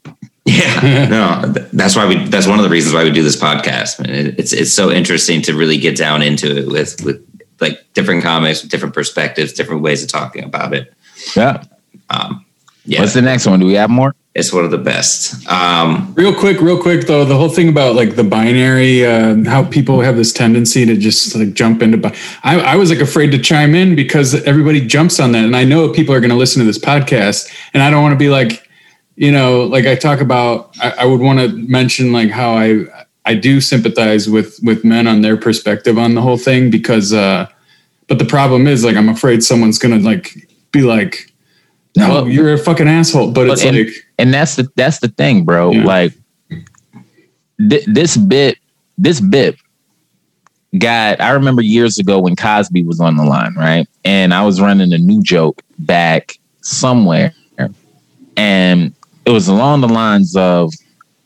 [0.45, 1.07] Yeah,
[1.45, 2.25] no, that's why we.
[2.29, 3.99] That's one of the reasons why we do this podcast.
[4.01, 4.09] Man.
[4.09, 7.23] It- It's it's so interesting to really get down into it with with
[7.59, 10.91] like different comics, different perspectives, different ways of talking about it.
[11.35, 11.63] Yeah.
[12.09, 12.43] Um,
[12.85, 13.59] yeah, What's the next one?
[13.59, 14.15] Do we have more?
[14.33, 15.45] It's one of the best.
[15.47, 19.65] Um, Real quick, real quick though, the whole thing about like the binary, uh, how
[19.65, 21.97] people have this tendency to just like jump into.
[21.97, 25.55] Bi- I, I was like afraid to chime in because everybody jumps on that, and
[25.55, 28.17] I know people are going to listen to this podcast, and I don't want to
[28.17, 28.69] be like,
[29.15, 30.75] you know, like I talk about.
[30.81, 32.85] I, I would want to mention like how I
[33.25, 37.47] I do sympathize with with men on their perspective on the whole thing because, uh,
[38.07, 41.27] but the problem is like I'm afraid someone's going to like be like.
[41.97, 43.31] No, Well- you're a fucking asshole.
[43.31, 45.71] But, But it's and, like, and that's the that's the thing, bro.
[45.71, 45.83] Yeah.
[45.83, 46.13] Like
[47.69, 48.57] th- this bit,
[48.97, 49.55] this bit
[50.77, 51.19] got.
[51.19, 53.87] I remember years ago when Cosby was on the line, right?
[54.05, 57.33] And I was running a new joke back somewhere,
[58.37, 58.93] and
[59.25, 60.71] it was along the lines of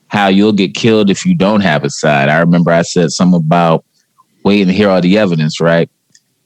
[0.08, 2.30] how you'll get killed if you don't have a side.
[2.30, 3.86] I remember I said something about
[4.44, 5.90] waiting to hear all the evidence, right?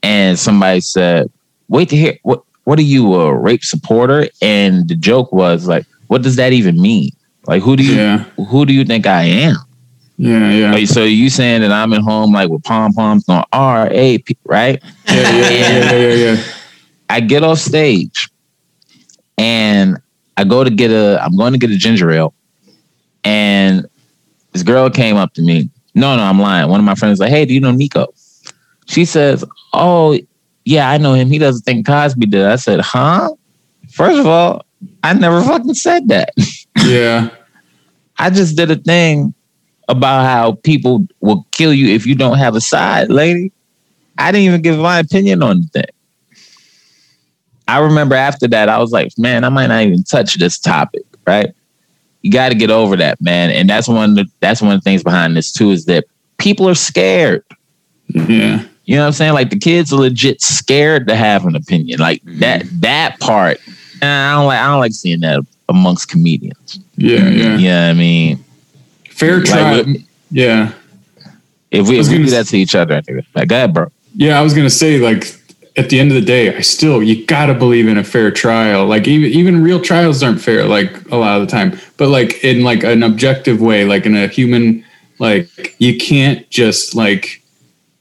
[0.04, 1.32] And somebody said,
[1.70, 4.28] "Wait to hear what." What are you a rape supporter?
[4.42, 7.12] And the joke was like, what does that even mean?
[7.48, 9.56] Like, who do you yeah, who do you think I am?
[10.18, 10.72] yeah, yeah.
[10.72, 14.18] Like, so you saying that I'm at home like with pom poms on R A
[14.20, 14.82] P right?
[15.08, 16.44] yeah, yeah, yeah, yeah, yeah, yeah.
[17.10, 18.30] I get off stage
[19.38, 19.98] and
[20.38, 22.34] I go to get a I'm going to get a ginger ale
[23.24, 23.88] and
[24.52, 25.70] this girl came up to me.
[25.96, 26.70] No, no, I'm lying.
[26.70, 28.14] One of my friends like, Hey, do you know Nico?
[28.86, 29.44] She says,
[29.74, 30.20] Oh,
[30.66, 31.30] yeah, I know him.
[31.30, 32.46] He doesn't think Cosby did.
[32.46, 33.32] I said, Huh?
[33.92, 34.66] First of all,
[35.04, 36.30] I never fucking said that.
[36.86, 37.30] Yeah,
[38.18, 39.34] I just did a thing
[39.90, 43.52] about how people will kill you if you don't have a side, lady.
[44.18, 45.90] I didn't even give my opinion on the thing.
[47.68, 51.04] I remember after that, I was like, man, I might not even touch this topic,
[51.28, 51.54] right?
[52.22, 53.52] You got to get over that, man.
[53.52, 56.06] And that's one of the, that's one of the things behind this too is that
[56.38, 57.44] people are scared.
[58.08, 59.34] yeah, You know what I'm saying?
[59.34, 62.00] Like the kids are legit scared to have an opinion.
[62.00, 62.40] Like mm-hmm.
[62.40, 63.60] that that part.
[64.02, 66.80] and I don't like I don't like seeing that amongst comedians.
[66.98, 67.38] yeah, mm-hmm.
[67.38, 67.58] yeah.
[67.58, 68.44] Yeah, I mean,
[69.12, 69.82] Fair Like, try.
[69.84, 70.72] we- yeah,
[71.70, 73.58] If we, I if we gonna do that to each other, I think like, go
[73.58, 73.92] ahead, bro.
[74.16, 74.40] yeah.
[74.40, 75.36] I was gonna say like
[75.78, 78.88] at the end of the day, I still you gotta believe in a fair trial.
[78.88, 80.66] Like even even real trials aren't fair.
[80.66, 84.16] Like a lot of the time, but like in like an objective way, like in
[84.16, 84.84] a human,
[85.20, 87.39] like you can't just like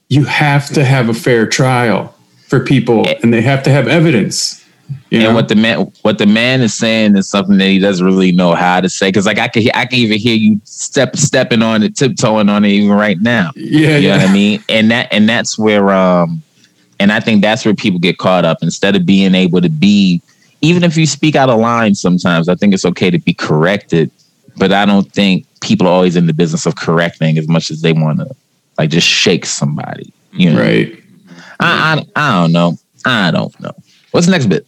[0.09, 2.15] you have to have a fair trial
[2.47, 4.65] for people, and they have to have evidence.
[5.11, 5.27] You know?
[5.27, 8.31] And what the man, what the man is saying is something that he doesn't really
[8.31, 9.09] know how to say.
[9.09, 12.65] Because like I can, I can even hear you step stepping on it, tiptoeing on
[12.65, 13.51] it, even right now.
[13.55, 14.63] yeah, You know yeah, what I mean?
[14.67, 16.41] And that, and that's where, um,
[16.99, 18.57] and I think that's where people get caught up.
[18.61, 20.21] Instead of being able to be,
[20.61, 24.11] even if you speak out of line, sometimes I think it's okay to be corrected.
[24.57, 27.81] But I don't think people are always in the business of correcting as much as
[27.81, 28.35] they want to,
[28.79, 30.11] like just shake somebody.
[30.33, 30.61] You know?
[30.61, 31.03] right.
[31.59, 32.77] I, I, I don't know.
[33.05, 33.73] I don't know.
[34.11, 34.65] What's the next bit?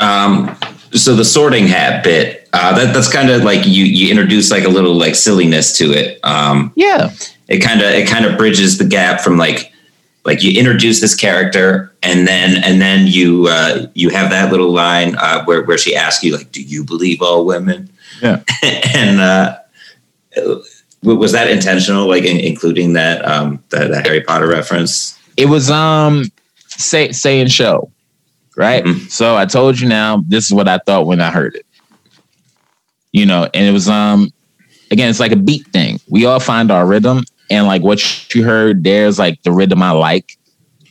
[0.00, 0.56] Um,
[0.92, 4.64] so the sorting hat bit, uh, that that's kind of like you you introduce like
[4.64, 6.18] a little like silliness to it.
[6.24, 7.10] Um, Yeah.
[7.48, 9.72] it kind of it kind of bridges the gap from like
[10.24, 14.70] like you introduce this character and then and then you uh, you have that little
[14.72, 17.90] line uh, where where she asks you like, do you believe all women?
[18.22, 18.42] Yeah.
[18.62, 19.58] and uh,
[21.02, 25.18] was that intentional, like in, including that um, that, that Harry Potter reference?
[25.36, 26.24] It was um
[26.68, 27.90] say say and show.
[28.56, 28.84] Right?
[28.84, 29.08] Mhm.
[29.10, 31.64] So I told you now, this is what I thought when I heard it.
[33.12, 34.30] You know, and it was um
[34.90, 36.00] again, it's like a beat thing.
[36.08, 39.92] We all find our rhythm and like what you heard there's like the rhythm I
[39.92, 40.36] like.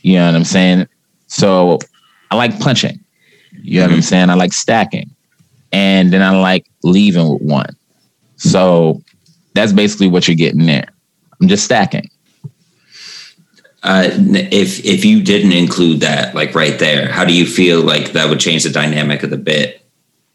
[0.02, 0.88] You know what I'm saying?
[1.26, 1.78] So
[2.30, 2.98] I like punching.
[3.62, 4.30] You know what I'm saying?
[4.30, 5.10] I like stacking.
[5.72, 7.76] And then I like leaving with one.
[8.36, 9.02] So
[9.58, 10.86] that's basically what you're getting there.
[11.40, 12.08] I'm just stacking.
[13.82, 18.12] Uh, if if you didn't include that, like right there, how do you feel like
[18.12, 19.84] that would change the dynamic of the bit?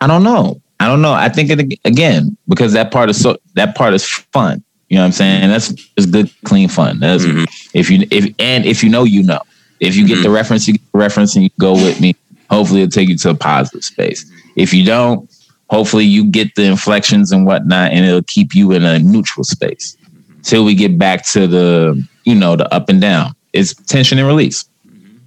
[0.01, 0.61] I don't know.
[0.79, 1.13] I don't know.
[1.13, 4.61] I think it again because that part is so that part is fun.
[4.89, 5.49] You know what I'm saying?
[5.49, 6.99] That's it's good, clean fun.
[6.99, 7.47] That's Mhm.
[7.73, 9.39] if you if and if you know, you know.
[9.79, 12.15] If you get the reference, you get the reference, and you go with me.
[12.49, 14.25] Hopefully, it'll take you to a positive space.
[14.55, 15.29] If you don't,
[15.73, 19.97] hopefully you get the inflections and whatnot, and it'll keep you in a neutral space
[20.43, 23.33] till we get back to the you know the up and down.
[23.53, 24.65] It's tension and release.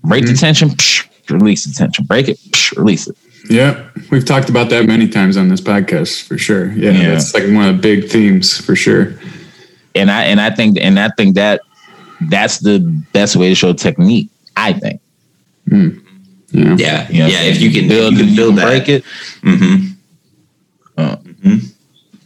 [0.05, 2.05] Break the tension, psh, release the tension.
[2.05, 3.17] Break it, psh, release it.
[3.51, 6.73] Yeah, we've talked about that many times on this podcast for sure.
[6.73, 7.11] Yeah, Yeah.
[7.11, 9.15] that's like one of the big themes for sure.
[9.95, 11.61] and I and I think and I think that
[12.31, 12.79] that's the
[13.13, 14.29] best way to show technique.
[14.57, 15.01] I think.
[15.71, 15.91] Yeah,
[16.53, 17.43] Yeah, You know, yeah.
[17.43, 19.05] If you can build, if you can you build can that, break it.
[19.43, 19.93] Mm-hmm.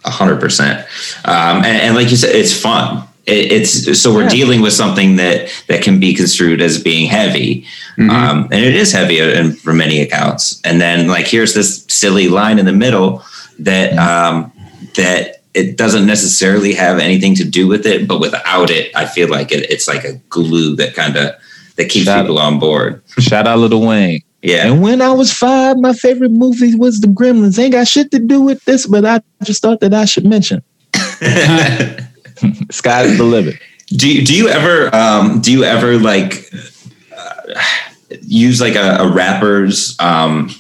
[0.04, 0.80] A hundred percent.
[1.24, 3.06] Um, and, and like you said, it's fun.
[3.26, 4.28] It, it's so we're Yeah.
[4.30, 7.66] dealing with something that that can be construed as being heavy,
[7.98, 10.58] um, and it is heavy in, for many accounts.
[10.64, 13.22] And then like here's this silly line in the middle
[13.58, 14.50] that um,
[14.96, 19.28] that it doesn't necessarily have anything to do with it, but without it, I feel
[19.28, 21.34] like it, it's like a glue that kind of
[21.76, 23.02] that keeps Shout- people on board.
[23.18, 24.22] Shout out Lil Wayne.
[24.42, 27.58] Yeah, And when I was five, my favorite movie was The Gremlins.
[27.58, 30.62] Ain't got shit to do with this, but I just thought that I should mention.
[32.70, 33.56] Sky's the limit.
[33.88, 36.50] do you, do you ever um, do you ever like
[37.14, 37.52] uh,
[38.22, 40.50] use like a, a rapper's um,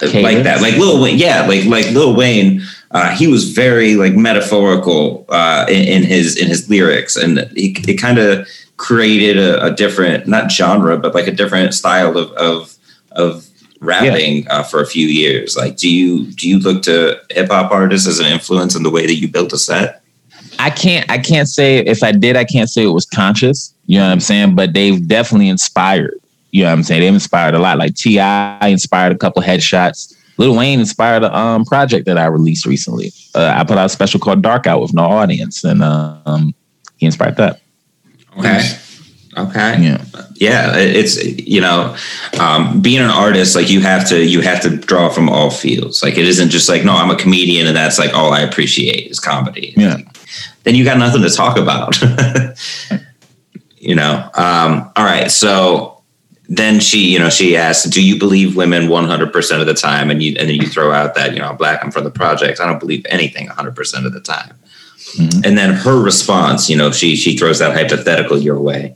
[0.00, 4.14] like that like Lil Wayne yeah like like Lil Wayne uh, he was very like
[4.14, 9.66] metaphorical uh, in, in his in his lyrics and he, it kind of created a,
[9.66, 12.76] a different not genre but like a different style of of,
[13.12, 13.46] of
[13.80, 17.72] rapping uh, for a few years like do you do you look to hip hop
[17.72, 20.00] artists as an influence in the way that you built a set
[20.60, 23.74] I can't I can't say if I did, I can't say it was conscious.
[23.86, 24.54] You know what I'm saying?
[24.54, 26.20] But they've definitely inspired.
[26.50, 27.00] You know what I'm saying?
[27.00, 27.78] They've inspired a lot.
[27.78, 28.68] Like T.I.
[28.68, 30.14] inspired a couple headshots.
[30.36, 33.12] Lil Wayne inspired a um, project that I released recently.
[33.34, 36.54] Uh, I put out a special called Dark Out with no audience, and um,
[36.96, 37.60] he inspired that.
[38.38, 38.60] okay
[39.48, 39.76] okay?
[39.80, 40.04] Yeah.
[40.34, 41.96] yeah it's you know
[42.40, 46.02] um, being an artist like you have to you have to draw from all fields.
[46.02, 49.10] Like it isn't just like no i'm a comedian and that's like all i appreciate
[49.10, 49.74] is comedy.
[49.76, 49.98] Yeah.
[50.64, 51.96] then you got nothing to talk about.
[53.82, 54.28] You know?
[54.34, 56.02] Um, all right so
[56.50, 60.10] then she you know she asked do you believe women 100% of the time?
[60.10, 62.10] And you and then you throw out that you know I'm black i'm from the
[62.10, 64.54] project i don't believe anything 100% of the time.
[65.16, 65.44] Mhm.
[65.46, 68.94] and then her response you know she she throws that hypothetical your way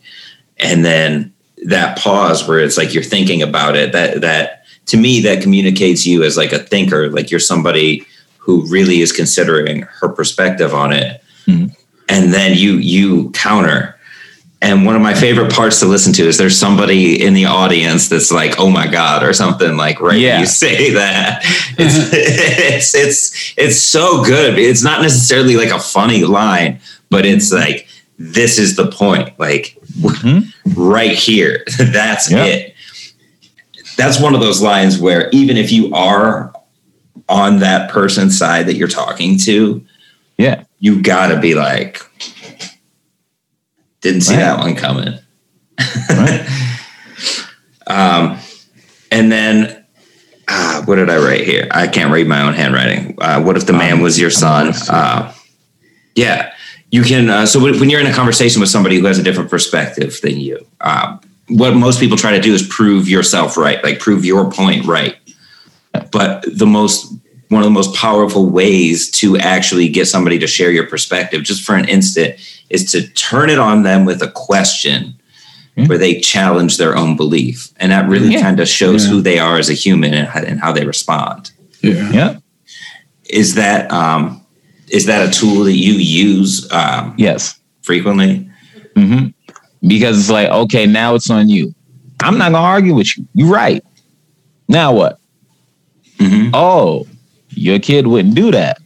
[0.64, 1.32] and then
[1.66, 6.04] that pause where it's like you're thinking about it that that to me that communicates
[6.06, 8.04] you as like a thinker like you're somebody
[8.38, 11.22] who really is considering her perspective on it.
[11.46, 11.74] Mhm.
[12.08, 13.90] and then you you counter.
[14.62, 18.08] And one of my favorite parts to listen to is there's somebody in the audience
[18.08, 20.34] that's like oh my god or something like right Yeah.
[20.34, 21.42] when you say that.
[21.78, 24.58] It's, it's it's it's so good.
[24.58, 27.86] It's not necessarily like a funny line but it's like
[28.18, 29.38] this is the point.
[29.38, 30.52] Like Mhm.
[30.76, 32.44] right here that's Yeah.
[32.44, 32.74] it
[33.96, 36.52] that's one of those lines where even if you are
[37.28, 39.84] on that person's side that you're talking to
[40.36, 40.64] Yeah.
[40.80, 42.00] you gotta be like
[44.00, 44.40] didn't see Right.
[44.40, 45.18] that one coming
[46.10, 46.46] Right.
[47.86, 48.38] um,
[49.10, 49.84] and then
[50.48, 51.66] ah, what did I write here?
[51.70, 53.16] I can't read my own handwriting.
[53.20, 54.72] Uh, what if the man Um, was your son?
[54.88, 55.32] Uh,
[56.14, 56.52] yeah,
[56.94, 57.28] you can.
[57.28, 60.20] Uh, so when when you're in a conversation with somebody who has a different perspective
[60.22, 64.24] than you, um, what most people try to do is prove yourself right, like prove
[64.24, 65.16] your point right.
[66.12, 67.12] But the most
[67.48, 71.62] one of the most powerful ways to actually get somebody to share your perspective, just
[71.64, 72.36] for an instant,
[72.70, 75.14] is to turn it on them with a question
[75.76, 75.86] Yeah.
[75.88, 78.40] where they challenge their own belief, and that really Yeah.
[78.46, 79.10] kind of shows Yeah.
[79.10, 81.50] who they are as a human and how, and how they respond.
[81.82, 82.10] Yeah.
[82.12, 82.32] Yeah.
[83.28, 84.40] Is that um,
[84.94, 87.58] is that a tool that you use um, Yes.
[87.82, 88.48] frequently?
[88.96, 89.26] hmm
[89.86, 91.74] Because it's like, okay, now it's on you.
[92.22, 93.26] I'm not gonna argue with you.
[93.34, 93.82] You're right.
[94.68, 95.18] Now what?
[96.18, 96.50] Mhm.
[96.54, 97.06] Oh,
[97.50, 98.78] your kid wouldn't do that.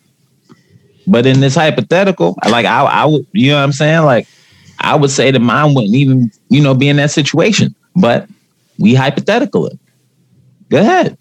[1.06, 4.02] But in this hypothetical, like I, I would, you know what I'm saying?
[4.04, 4.26] Like
[4.80, 7.74] I would say that mine wouldn't even, you know, be in that situation.
[7.96, 8.28] But
[8.78, 9.78] we hypothetical it.
[10.70, 11.16] Go ahead.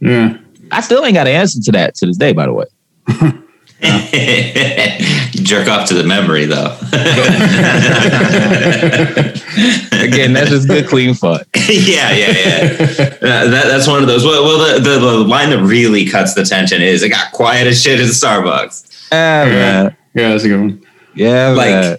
[0.00, 0.36] Yeah.
[0.70, 2.66] I still ain't got an answer to that to this day, by the way.
[5.42, 6.76] Jerk off to the memory though.
[10.04, 11.40] Again, that's just good, clean fun.
[11.68, 12.76] yeah, yeah, yeah.
[13.22, 14.24] Uh, that, that's one of those.
[14.24, 17.66] Well, well the, the, the line that really cuts the tension is it got quiet
[17.66, 19.08] as shit in Starbucks.
[19.12, 19.96] Yeah, man.
[20.14, 20.86] Yeah, that's a good one.
[21.14, 21.98] Yeah, Like man.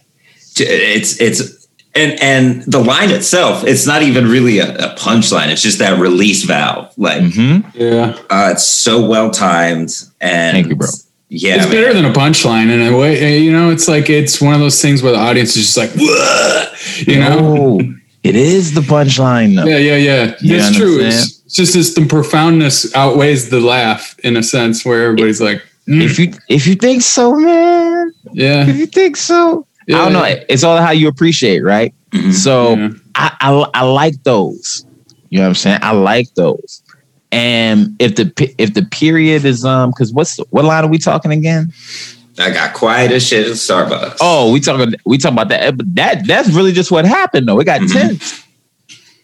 [0.58, 5.50] it's it's and and the line itself, it's not even really a, a punchline.
[5.50, 6.94] It's just that release valve.
[6.98, 7.66] Like Mhm.
[7.74, 8.18] Yeah.
[8.30, 9.94] uh, it's so well timed.
[10.22, 10.88] And Thank you, bro.
[11.34, 11.72] Yeah, it's man.
[11.76, 13.40] better than a punchline in a way.
[13.40, 15.92] You know, it's like it's one of those things where the audience is just like,
[15.96, 16.66] "Whoa,"
[17.08, 17.38] you know?
[17.40, 17.82] Oh,
[18.24, 19.64] it is the punchline though.
[19.66, 20.36] Yeah, yeah, yeah.
[20.42, 21.00] You it's true.
[21.00, 25.64] It's, it's just it's the profoundness outweighs the laugh in a sense where everybody's like,
[25.88, 28.12] "Mm, If you if you think so, man.
[28.34, 29.66] yeah, If you think so.
[29.88, 30.44] yeah, I don't know.
[30.50, 31.94] It's all how you appreciate, right?
[32.12, 32.34] Mhm.
[32.34, 32.90] So Yeah.
[33.16, 34.86] I, I I like those.
[35.30, 35.80] You know what I'm saying?
[35.82, 36.84] I like those.
[37.32, 41.32] And if the if the period is um because what's what line are we talking
[41.32, 41.72] again?
[42.40, 44.18] I got quiet as shit at Starbucks.
[44.20, 45.78] Oh, we talking we talking about that.
[45.78, 47.60] But that that's really just what happened though.
[47.60, 47.94] It got Mhm.
[47.94, 48.44] tense.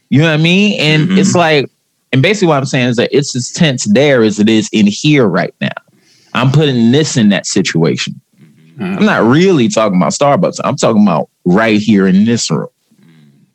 [0.09, 0.79] You know what I mean?
[0.79, 1.17] And Mhm.
[1.17, 1.69] it's like,
[2.13, 4.87] and basically what I'm saying is that it's as tense there as it is in
[4.87, 5.67] here right now.
[6.33, 8.21] I'm putting this in that situation.
[8.79, 10.59] I'm not really talking about Starbucks.
[10.63, 12.67] I'm talking about right here in this room.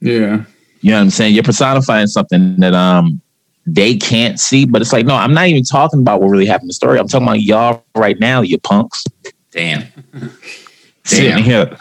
[0.00, 0.42] yeah,
[0.82, 1.34] You know what I'm saying?
[1.34, 3.21] You're personifying something that um
[3.66, 6.64] they can't see, but it's like, no, I'm not even talking about what really happened
[6.64, 6.98] in the story.
[6.98, 9.04] I'm talking about y'all right now, you punks.
[9.50, 9.84] Damn.
[11.04, 11.76] Sitting here.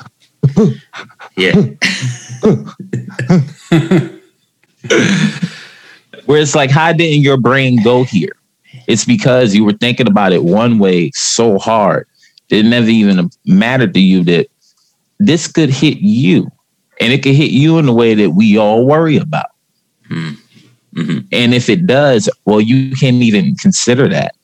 [1.35, 1.53] Yeah.
[6.25, 8.35] Where it's like, how didn't your brain go here?
[8.87, 12.07] It's because you were thinking about it one way so hard.
[12.49, 14.47] It never even mattered to you that
[15.19, 16.51] this could hit you.
[16.99, 19.47] And it could hit you in the way that we all worry about.
[20.07, 20.33] Hmm.
[20.95, 21.27] Mhm.
[21.31, 24.35] And if it does, well, you can't even consider that.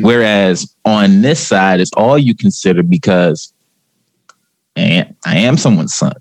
[0.00, 3.52] Whereas on this side, it's all you consider because
[4.76, 6.14] I am, I am someone's son.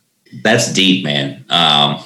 [0.43, 1.43] That's deep, man.
[1.49, 2.03] Um,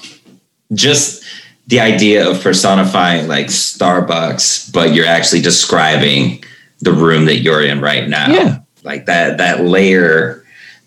[0.74, 1.24] just
[1.68, 6.44] the idea of personifying like Starbucks, but you're actually describing
[6.80, 8.30] the room that you're in right now.
[8.32, 8.60] Yeah.
[8.84, 10.41] Like that that layer,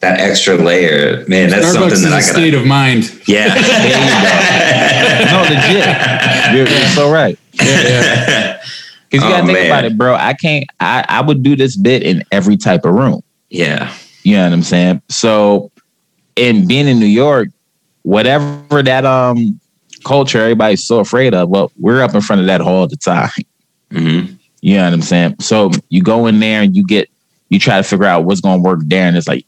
[0.05, 1.50] that extra layer, man.
[1.50, 2.32] That's Starbucks something is that a I gotta.
[2.32, 3.11] state of mind.
[3.26, 3.55] yeah.
[5.30, 6.55] No, legit.
[6.55, 7.38] You're, you're so right.
[7.62, 8.59] Yeah,
[9.11, 9.66] Because you Oh, gotta think man.
[9.66, 10.14] about it, bro.
[10.14, 10.64] I can't.
[10.80, 13.22] I I would do this bit in every type of room.
[13.50, 13.94] yeah.
[14.26, 15.02] You know what I'm saying?
[15.11, 15.70] So,
[16.36, 17.48] in being in New York,
[18.05, 19.61] whatever that um
[20.05, 23.28] culture everybody's so afraid of, well, we're up in front of that all the time.
[23.92, 24.20] hmm
[24.62, 25.36] You know what I'm saying?
[25.40, 27.09] So you go in there and you get
[27.50, 29.44] you try to figure out what's gonna work there, and it's like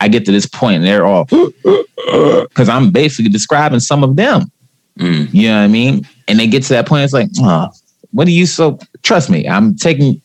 [0.00, 1.24] I get to this point and they're all
[2.44, 4.50] because I'm basically describing some of them.
[4.98, 5.32] Mm.
[5.32, 6.06] You know what I mean?
[6.26, 7.70] And they get to that point, it's like, oh,
[8.12, 9.48] what do you so trust me?
[9.48, 10.20] I'm taking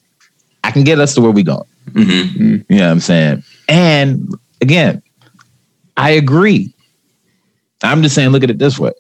[0.64, 1.68] I can get us to where we going.
[1.94, 3.44] hmm You know what I'm saying?
[3.68, 5.02] And again,
[5.98, 6.74] I agree.
[7.84, 8.94] I'm just saying, look at it this way.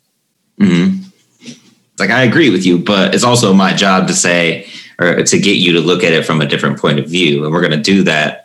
[0.59, 0.97] hmm
[1.99, 4.67] Like I agree with you, but it's also my job to say
[4.99, 7.53] or to get you to look at it from a different point of view, and
[7.53, 8.42] we're going to do that.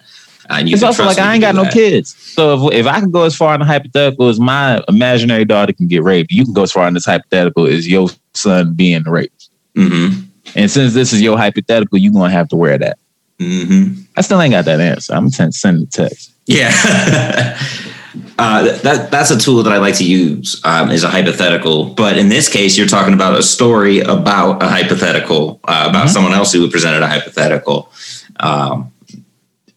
[0.51, 2.15] And you it's also like I ain't got do no kids.
[2.17, 5.73] So if, if I can go as far in the hypothetical as my imaginary daughter
[5.73, 9.03] can get raped, you can go as far in this hypothetical as your son being
[9.05, 9.51] raped.
[9.77, 10.09] hmm
[10.55, 12.99] And since this is your hypothetical, you're gonna have to wear that.
[13.39, 15.15] hmm I still ain't got that answer.
[15.15, 16.33] I'm sending send the text.
[16.47, 16.71] Yeah.
[18.39, 21.87] uh, that that's a tool that I like to use um, is a hypothetical.
[21.95, 26.11] But in this case, you're talking about a story about a hypothetical, uh, about Mhm.
[26.11, 27.93] someone else who presented a hypothetical.
[28.41, 28.91] Um,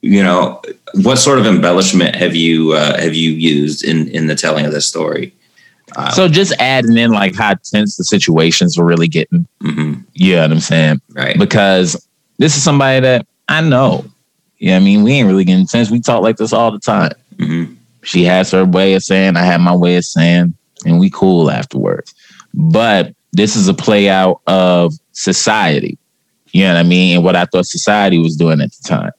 [0.02, 0.62] you know,
[0.95, 4.72] what sort of embellishment have you uh, have you used in in the telling of
[4.72, 5.34] this story?
[5.95, 9.45] Uh, So just adding in like how tense the situations were really getting.
[9.62, 11.02] mhm, You know what I'm saying?
[11.14, 11.38] right.
[11.38, 11.95] Because
[12.38, 14.06] this is somebody that I know.
[14.60, 15.89] Yeah, I mean, we ain't really getting tense.
[15.91, 17.12] We talk like this all the time.
[17.39, 17.66] hmm
[18.04, 20.54] She has her way of saying, I have my way of saying,
[20.86, 22.14] and we cool afterwards.
[22.54, 25.97] But this is a play out of society.
[26.54, 27.16] You know what I mean?
[27.18, 29.12] And what I thought society was doing at the time.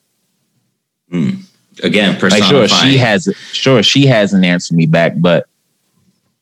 [1.83, 5.47] Again, Like, sure, she has, sure, she hasn't answered me back, but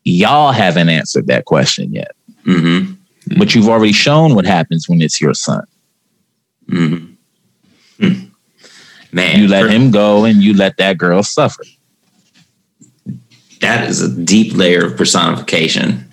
[0.04, 2.12] y'all haven't answered that question yet.
[2.44, 2.96] Mhm,
[3.38, 5.64] But you've already shown what happens when it's your son.
[6.68, 7.08] mhm.
[8.00, 8.12] Hmm.
[9.12, 11.62] Man, You let per- him go, and you let that girl suffer.
[13.60, 16.09] that is a deep layer of personification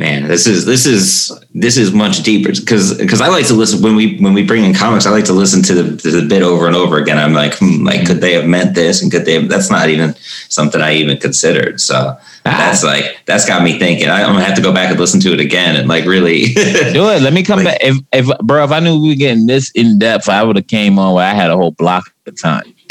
[0.00, 3.82] man this is this is this is much deeper because because i like to listen
[3.82, 6.26] when we when we bring in comics i like to listen to the, to the
[6.26, 9.12] bit over and over again i'm like hmm, like could they have meant this and
[9.12, 10.14] could they have, that's not even
[10.48, 14.56] something i even considered so that's like that's got me thinking I, i'm gonna have
[14.56, 16.46] to go back and listen to it again and like really
[16.92, 17.20] Do it.
[17.22, 17.78] Let me come Like- back.
[17.82, 20.66] If, if, bro, if I knew we were getting this in depth, I would have
[20.66, 22.74] came on where I had a whole block at the time.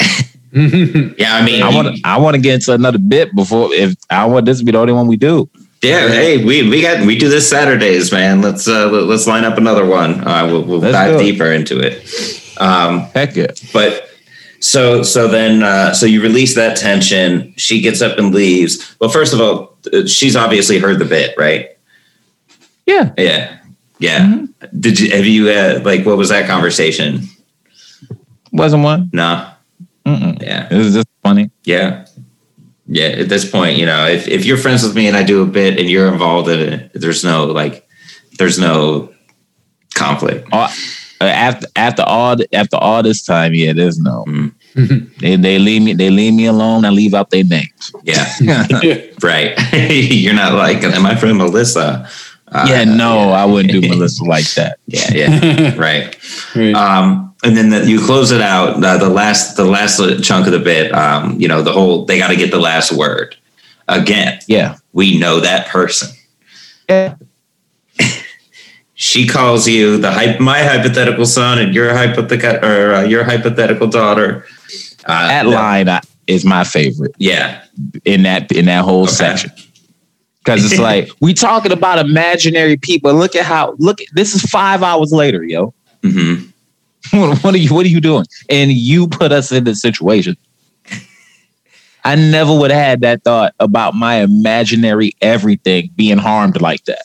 [1.18, 2.00] yeah i mean I want to.
[2.04, 3.72] I want to get into another bit before.
[3.72, 5.48] If I want this to be the only one we do.
[5.82, 8.42] Yeah, hey, we we got we do this Saturdays, man.
[8.42, 10.26] Let's uh let- let's line up another one.
[10.26, 12.04] Uh, we'll we'll dive deeper into it.
[12.60, 13.46] Um, Heck yeah.
[13.72, 14.10] but
[14.60, 17.54] so so then uh, so you release that tension.
[17.56, 18.94] She gets up and leaves.
[19.00, 21.70] Well, first of all, uh, she's obviously heard the bit, right?
[22.84, 23.12] Yeah.
[23.16, 23.58] Yeah,
[24.00, 24.20] yeah.
[24.26, 24.78] Mm-hmm.
[24.80, 27.22] Did you have you uh, like what was that conversation?
[28.52, 29.08] Wasn't one.
[29.14, 29.50] No.
[30.04, 30.42] Mm-mm.
[30.42, 30.68] Yeah.
[30.70, 31.50] It was just funny.
[31.64, 32.04] Yeah.
[32.90, 33.06] Yeah.
[33.06, 35.46] At this point, you know, if, if you're friends with me and I do a
[35.46, 37.88] bit and you're involved in it, there's no like,
[38.38, 39.14] there's no
[39.94, 40.48] conflict.
[40.52, 40.68] Uh,
[41.20, 44.24] after after all after all this time, yeah, there's no.
[44.26, 44.52] Mm.
[45.20, 45.94] They they leave me.
[45.94, 46.84] They leave me alone.
[46.84, 47.92] I leave out their names.
[48.04, 48.26] Yeah.
[48.40, 48.66] yeah.
[49.22, 49.58] right.
[49.72, 52.08] you're not like, my friend Melissa.
[52.48, 53.42] Uh, yeah, no, yeah.
[53.42, 54.78] I wouldn't do Melissa like that.
[54.86, 55.12] Yeah.
[55.12, 55.74] Yeah.
[55.76, 56.16] right.
[56.56, 56.74] Right.
[56.74, 58.82] Um, and then the, you close it out.
[58.84, 60.92] Uh, the last, the last chunk of the bit.
[60.92, 63.36] Um, you know, the whole they got to get the last word.
[63.88, 64.76] Again, Yeah.
[64.92, 66.10] we know that person.
[66.88, 67.14] Yeah.
[68.94, 73.86] She calls you the hy- my hypothetical son and your hypothetical or uh, your hypothetical
[73.86, 74.44] daughter.
[75.06, 77.64] Uh, That no- line I, is my favorite yeah,
[78.04, 79.12] in that in that whole Okay.
[79.12, 79.52] section.
[80.44, 83.14] Because it's like we talking about imaginary people.
[83.14, 84.00] Look at how look.
[84.12, 85.72] This is five hours later, yo.
[86.02, 86.34] hmm
[87.12, 88.26] what, what are you What are you doing?
[88.48, 90.36] And you put us in this situation.
[92.04, 97.02] I never would have had that thought about my imaginary everything being harmed like that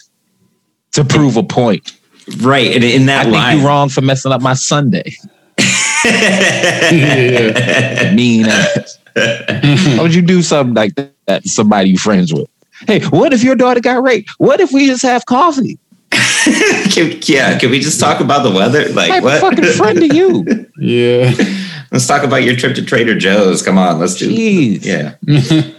[0.93, 1.98] to prove a point.
[2.38, 2.74] Right.
[2.74, 5.16] And in that I that think line, you're wrong for messing up my Sunday.
[6.06, 8.14] yeah.
[8.16, 9.00] Mean ass.
[9.16, 12.48] Why would you do something like that to somebody you friends with?
[12.88, 14.32] Hey, what if your daughter got raped?
[14.38, 15.80] What if we just have coffee?
[16.91, 18.89] can, yeah, can we just talk about the weather?
[18.89, 19.41] Like What what?
[19.41, 20.45] fucking friend are you?
[20.78, 21.34] Yeah.
[21.93, 23.61] let's talk about your trip to Trader Joe's.
[23.63, 24.30] Come on, let's do.
[24.30, 24.84] Jeez.
[24.84, 25.16] Yeah.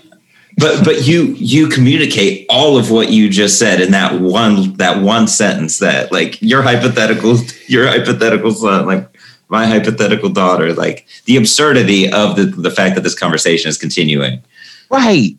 [0.57, 5.03] but but you you communicate all of what you just said in that one that
[5.03, 7.37] one sentence that like your hypothetical
[7.69, 9.07] your hypothetical son like
[9.49, 14.43] my hypothetical daughter like the absurdity of the the fact that this conversation is continuing.
[14.91, 15.37] Right.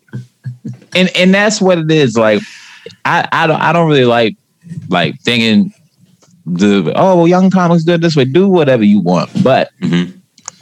[0.94, 2.16] And and that's what it is.
[2.16, 2.42] Like
[3.04, 4.36] I I don't I don't really like
[4.88, 5.72] like thinking
[6.46, 8.24] the oh well young comics do it this way.
[8.24, 9.30] Do whatever you want.
[9.42, 10.14] But Mhm.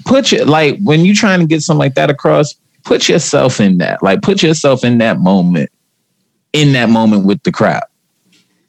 [0.04, 2.54] put your like when you're trying to get something like that across,
[2.84, 4.02] put yourself in that.
[4.02, 5.70] Like put yourself in that moment,
[6.52, 7.84] in that moment with the crowd.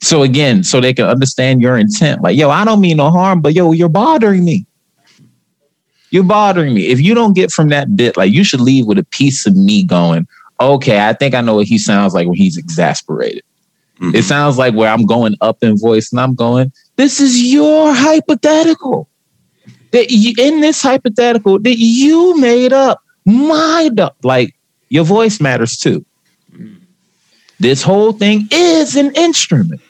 [0.00, 2.22] So again, so they can understand your intent.
[2.22, 4.64] Like, yo, I don't mean no harm, but yo, you're bothering me.
[6.10, 6.86] You're bothering me.
[6.86, 9.56] If you don't get from that bit, like you should leave with a piece of
[9.56, 10.26] me going,
[10.60, 13.42] okay, I think I know what he sounds like when he's exasperated.
[14.00, 14.14] Mhm.
[14.14, 17.94] It sounds like where I'm going up in voice and I'm going, this is your
[17.94, 19.08] hypothetical.
[19.92, 24.16] That you, in this hypothetical that you made up, my up.
[24.22, 24.54] Like
[24.90, 26.04] your voice matters too.
[27.58, 29.80] This whole thing is an instrument.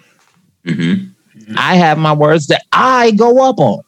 [0.65, 1.11] Mhm.
[1.57, 3.81] I have my words that I go up on.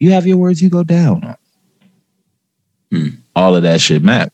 [0.00, 1.36] You have your words you go down on.
[2.90, 3.08] Hmm.
[3.36, 4.32] All of that shit matters.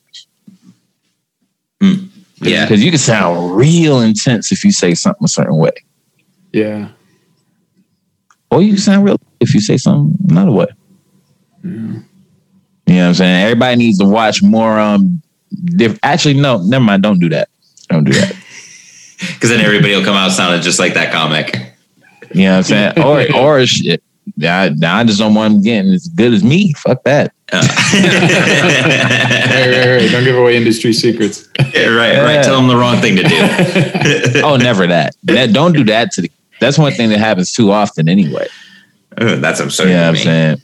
[2.51, 2.65] Yeah.
[2.65, 5.73] Because you can sound real intense if you say something a certain way.
[6.53, 6.91] Yeah.
[8.51, 10.67] Or you can sound real if you say something another way.
[12.87, 13.43] You know what I'm saying?
[13.45, 15.23] Everybody needs to watch more um
[15.65, 17.49] diff- actually no, never mind, don't do that.
[17.89, 18.37] Don't do that.
[19.17, 21.73] Because then everybody will come out sounding just like that comic.
[22.35, 22.99] You know what I'm saying?
[22.99, 24.03] Or or shit.
[24.43, 26.73] I, I just don't want them getting as good as me.
[26.75, 27.33] Fuck that.
[27.63, 30.11] Hey, right, right.
[30.11, 31.49] Don't give away industry secrets.
[31.75, 32.45] Yeah, right, right.
[32.45, 33.35] Tell them the wrong thing to do.
[34.45, 35.15] Oh, never that.
[35.25, 36.31] That don't do that to the
[36.61, 38.47] that's one thing that happens too often anyway.
[39.23, 39.89] Ooh, That's absurd.
[39.89, 40.63] You know what I'm saying?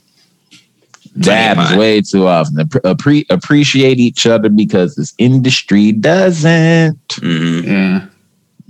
[1.17, 2.55] That happens way too often.
[2.55, 6.97] Appre- appre- appreciate each other because this industry doesn't.
[7.17, 7.65] Mhm.
[7.65, 8.05] Yeah.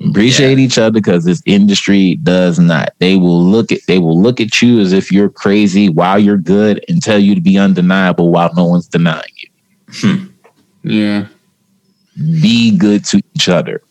[0.10, 2.93] Appreciate each other because this industry does not.
[2.99, 6.38] They will look at they will look at you as if you're crazy while you're
[6.38, 10.28] good and tell you to be undeniable while no one's denying you.
[10.84, 11.28] Yeah.
[12.16, 13.82] Be good to each other.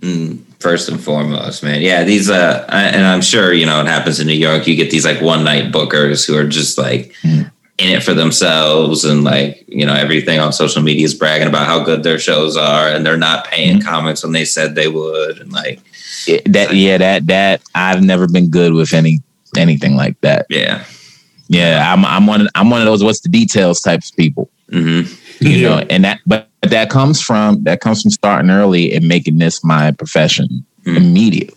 [0.00, 1.80] Mm, First and foremost, man.
[1.80, 4.66] Yeah, these uh I, and I'm sure, you know, it happens in New York.
[4.66, 7.50] You get these like one night bookers who are just like Mm.
[7.80, 11.66] In it for themselves and like, you know, everything on social media is bragging about
[11.66, 13.88] how good their shows are and they're not paying Mm-hmm.
[13.88, 15.80] comics when they said they would and like
[16.26, 19.20] It- that yeah, that that I've never been good with any
[19.56, 20.46] anything like that.
[20.50, 20.84] yeah.
[21.48, 24.48] Yeah, I'm I'm one of, I'm one of those what's the details types of people.
[24.70, 25.02] hmm
[25.40, 29.38] you know and that but that comes from that comes from starting early and making
[29.38, 30.96] this my profession Mm.
[30.96, 31.56] immediately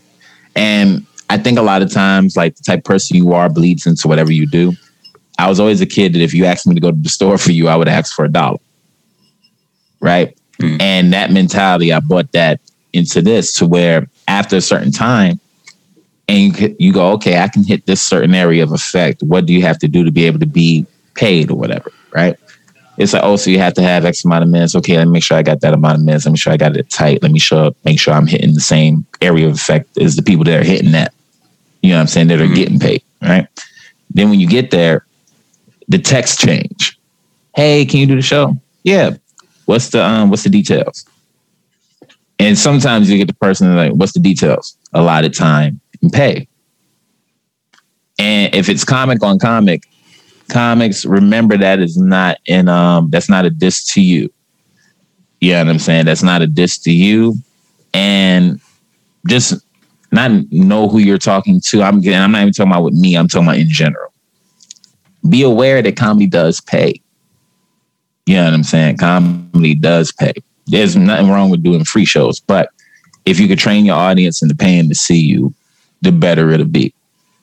[0.56, 3.86] and i think a lot of times like the type of person you are bleeds
[3.88, 4.74] into whatever you do
[5.40, 7.38] i was always a kid that if you asked me to go to the store
[7.38, 8.58] for you i would ask for a dollar
[10.00, 10.80] right Mm.
[10.80, 12.60] and that mentality i brought that
[12.94, 15.40] into this to where after a certain time
[16.28, 19.52] and you, you go okay i can hit this certain area of effect what do
[19.54, 22.38] you have to do to be able to be paid or whatever right
[23.00, 24.76] it's like, oh, so you have to have X amount of minutes.
[24.76, 26.26] Okay, let me make sure I got that amount of minutes.
[26.28, 27.24] Let me sure I got it tight.
[27.24, 30.44] Let me sure make sure I'm hitting the same area of effect as the people
[30.44, 31.12] that are hitting that.
[31.82, 32.28] You know what I'm saying?
[32.28, 32.54] That are Mhm.
[32.54, 33.02] getting paid.
[33.20, 33.48] Right.
[34.12, 35.08] Then when you get there,
[35.94, 37.00] the text change.
[37.56, 38.58] Hey, can you do the show?
[38.82, 39.12] Yeah.
[39.66, 41.06] What's the um what's the details?
[42.39, 44.76] And sometimes you get the person like, what's the details?
[44.94, 46.48] A lot of time and pay.
[48.18, 49.84] And if it's comic on comic,
[50.50, 54.34] comics, remember that is not in um that's not a diss to you.
[55.41, 56.06] You know what I'm saying?
[56.06, 57.36] That's not a diss to you.
[57.94, 58.60] And
[59.28, 59.64] just
[60.12, 61.84] not know who you're talking to.
[61.84, 64.12] I'm getting I'm not even talking about with me, I'm talking about in general.
[65.28, 67.02] Be aware that comedy does pay.
[68.26, 68.98] You know what I'm saying?
[68.98, 70.34] Comedy does pay.
[70.68, 72.70] There's nothing wrong with doing free shows, but
[73.26, 75.54] if you could train your audience into paying to see you,
[76.02, 76.94] the better it'll be.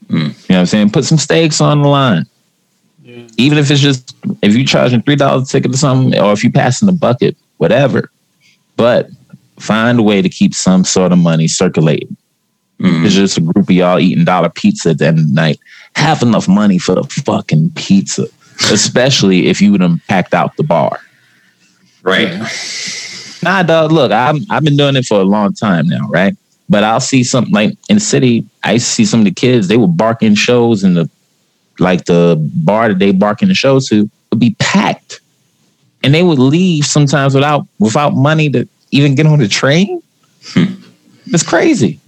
[0.08, 0.10] Mm.
[0.10, 0.90] You know what I'm saying?
[0.90, 2.26] Put some stakes on the line
[3.36, 6.44] even if it's just if you're charging three dollars a ticket or something, or if
[6.44, 8.10] you passing the bucket, whatever.
[8.76, 9.10] But
[9.58, 12.16] find a way to keep some sort of money circulating.
[12.80, 13.04] Mm.
[13.04, 15.60] It's just a group of y'all eating dollar pizza at the end of the night.
[15.96, 18.26] Have enough money for the fucking pizza,
[18.72, 20.98] especially if you would have packed out the bar.
[22.02, 22.40] Right.
[23.42, 23.92] Nah, dog.
[23.92, 26.34] Look, I'm I've been doing it for a long time now, right?
[26.70, 28.46] But I'll see something like in the city.
[28.64, 29.68] I used to see some of the kids.
[29.68, 31.10] They would barking shows, and the
[31.78, 35.20] like the bar that they bark in the show to would be packed,
[36.02, 40.02] and they would leave sometimes without without money to even get on the train.
[41.26, 42.00] it's crazy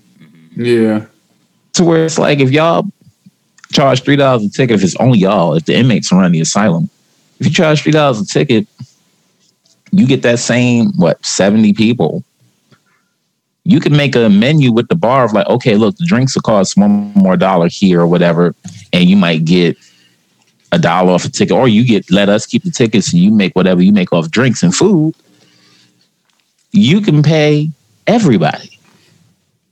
[0.55, 1.07] Yeah.
[1.75, 2.87] to where it's like if y'all
[3.73, 6.91] charge three dollars a ticket, if it's only y'all, if the inmates run the asylum,
[7.41, 8.67] if you charge three dollars a ticket,
[9.91, 12.23] you get that same what seventy people.
[13.65, 16.43] You can make a menu with the bar of like, okay, look, the drinks will
[16.43, 18.55] cost one more dollar here or whatever,
[18.93, 19.77] and you might get
[20.73, 23.31] a dollar off a ticket, or you get let us keep the tickets and you
[23.31, 25.15] make whatever you make off drinks and food.
[26.73, 27.71] You can pay
[28.07, 28.72] everybody.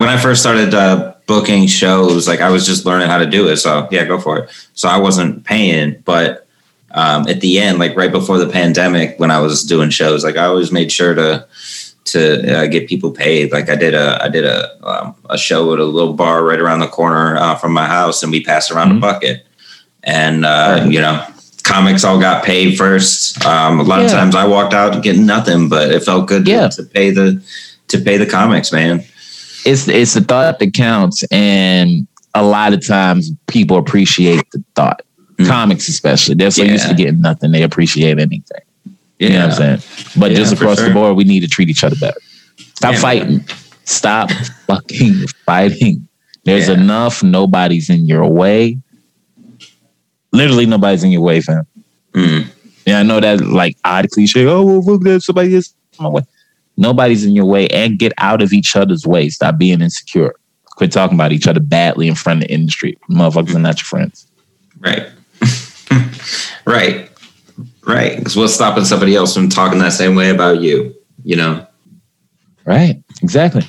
[0.00, 3.48] When I first started uh, booking shows, like I was just learning how to do
[3.48, 3.58] it.
[3.58, 4.50] So yeah, go for it.
[4.72, 6.46] So I wasn't paying, but
[6.92, 10.38] um, at the end, like right before the pandemic, when I was doing shows, like
[10.38, 11.46] I always made sure to
[12.04, 13.52] to uh, get people paid.
[13.52, 16.58] Like I did a I did a um, a show at a little bar right
[16.58, 18.96] around the corner uh, from my house, and we passed around Mhm.
[18.96, 19.46] a bucket,
[20.02, 21.24] and uh, you know.
[21.62, 23.44] Comics all got paid first.
[23.46, 26.50] Um, a lot of times I walked out getting nothing, but it felt good to,
[26.50, 26.68] Yeah.
[26.68, 27.40] to pay the
[27.88, 29.04] to pay the comics, man.
[29.64, 35.02] It's it's the thought that counts, and a lot of times people appreciate the thought.
[35.36, 35.46] Mm.
[35.48, 38.42] Comics, especially, they're so used to getting nothing; they appreciate anything.
[39.18, 40.12] You know what I'm saying?
[40.18, 42.18] But Yeah, just across the board, we need to treat each other better.
[42.56, 43.00] Stop Yeah, man.
[43.00, 43.44] fighting.
[43.84, 44.30] Stop
[44.66, 46.08] fucking fighting.
[46.44, 46.74] There's Yeah.
[46.74, 47.22] enough.
[47.22, 48.78] Nobody's in your way.
[50.32, 51.66] Literally, nobody's in your way, fam.
[52.14, 52.46] Mm.
[52.86, 54.46] Yeah, I know that like odd cliche.
[54.46, 56.22] Oh, well, look, there's somebody is in my way.
[56.80, 59.28] Nobody's in your way, and get out of each other's way.
[59.28, 60.34] Stop being insecure.
[60.64, 62.96] Quit talking about each other badly in front of the industry.
[63.10, 64.26] Motherfuckers are not your friends.
[64.78, 65.06] Right.
[66.64, 67.10] right.
[67.86, 68.16] Right.
[68.16, 70.94] Because what's stopping somebody else from talking that same way about you?
[71.22, 71.66] You know,
[72.64, 73.02] Right?
[73.22, 73.62] Exactly.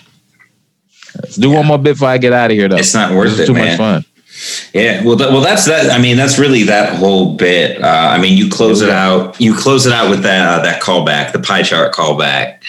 [1.15, 2.77] Let's do one more bit before I get out of here, though.
[2.77, 3.77] It's not worth it, Too man.
[3.77, 4.05] much fun.
[4.73, 5.03] yeah.
[5.03, 5.91] Well, th- well, that's that.
[5.91, 7.81] I mean, that's really that whole bit.
[7.83, 9.39] Uh, I mean, you close it out.
[9.41, 12.61] You close it out with that uh, that callback, the pie chart callback.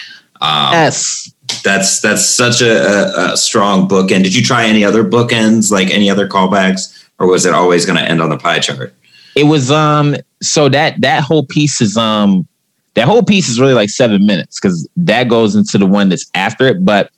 [0.43, 1.29] Um, Yes.
[1.63, 4.23] That's that's such a, a, a strong bookend.
[4.23, 7.97] Did you try any other bookends, like any other callbacks, or was it always going
[7.97, 8.93] to end on the pie chart?
[9.35, 10.15] It was um.
[10.41, 12.47] So that that whole piece is um.
[12.95, 16.29] That whole piece is really like seven minutes because that goes into the one that's
[16.35, 16.83] after it.
[16.83, 17.11] But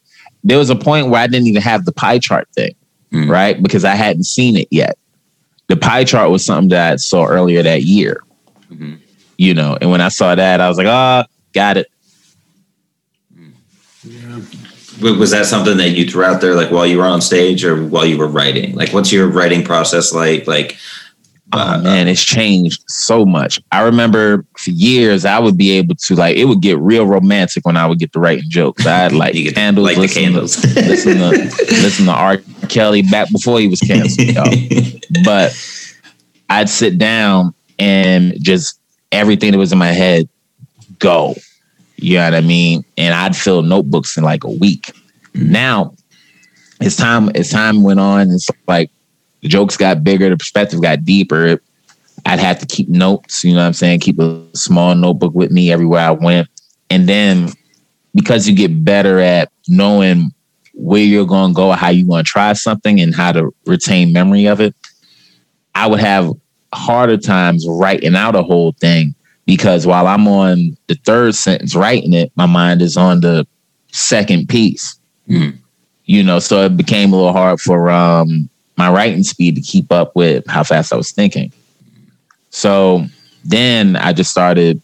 [0.43, 2.75] there was a point where I didn't even have the pie chart thing.
[3.11, 3.29] Mm.
[3.29, 3.61] right?
[3.61, 4.97] Because I hadn't seen it yet.
[5.67, 8.21] The pie chart was something that I saw earlier that year,
[8.71, 8.99] Mhm.
[9.37, 9.77] you know.
[9.79, 11.87] And when I saw that, I was like, "Ah, got it."
[15.01, 17.83] Was that something that you threw out there, like while you were on stage or
[17.85, 18.73] while you were writing?
[18.75, 20.47] Like, what's your writing process like?
[20.47, 20.77] Like,
[21.53, 23.61] Oh uh, man, it's changed so much.
[23.71, 27.65] I remember for years I would be able to like it would get real romantic
[27.65, 28.85] when I would get to writing jokes.
[28.85, 30.55] i'd like You candles, the listen, candles.
[30.55, 32.37] To, listen to listen to R.
[32.67, 34.91] Kelly back before he was canceled, y'all.
[35.23, 35.53] but
[36.49, 38.79] I'd sit down and just
[39.11, 40.27] everything that was in my head
[40.97, 41.35] go.
[41.97, 42.83] You know what I mean?
[42.97, 44.91] And I'd fill notebooks in like a week.
[45.33, 45.51] Mm-hmm.
[45.51, 45.95] Now,
[46.81, 48.91] as time as time went on, it's like
[49.41, 51.61] the jokes got bigger, the perspective got deeper.
[52.25, 53.99] I'd have to keep notes, you know what I'm saying?
[53.99, 56.47] Keep a small notebook with me everywhere I went.
[56.89, 57.49] And then
[58.15, 60.31] because you get better at knowing
[60.73, 64.11] where you're going to go, how you're going to try something, and how to retain
[64.11, 64.75] memory of it,
[65.75, 66.31] I would have
[66.73, 69.15] harder times writing out a whole thing
[69.45, 73.45] because while I'm on the third sentence writing it, my mind is on the
[73.91, 74.97] second piece.
[75.29, 75.57] Mhm.
[76.05, 79.91] You know, so it became a little hard for um, my writing speed to keep
[79.91, 81.51] up with how fast I was thinking.
[82.51, 83.05] So
[83.43, 84.81] then I just started.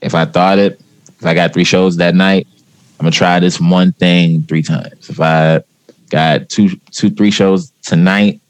[0.00, 0.80] If I thought it,
[1.18, 2.46] if I got three shows that night,
[2.98, 5.08] I'm gonna try this one thing three times.
[5.08, 5.62] If I
[6.10, 8.40] got two, two, three shows tonight,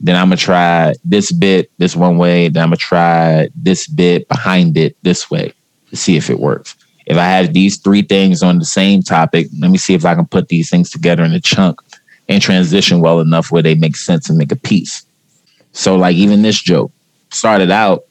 [0.00, 2.48] then I'm gonna try this bit this one way.
[2.48, 5.52] Then I'm gonna try this bit behind it this way
[5.90, 6.76] to see if it works.
[7.06, 10.14] If I have these three things on the same topic, let me see if I
[10.14, 11.80] can put these things together in a chunk
[12.28, 15.04] and transition well enough where they make sense and make a piece.
[15.72, 16.92] So, like even this joke
[17.30, 18.04] started out,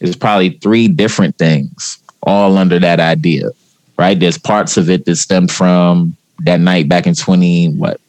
[0.00, 3.50] it's probably three different things all under that idea,
[3.98, 4.18] right?
[4.18, 8.00] There's parts of it that stemmed from that night back in 20, what,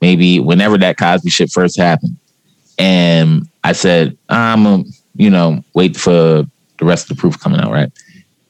[0.00, 2.16] maybe whenever that Cosby shit first happened.
[2.78, 6.10] And I said, I'm, you know, wait for
[6.78, 7.90] the rest of the proof coming out, right?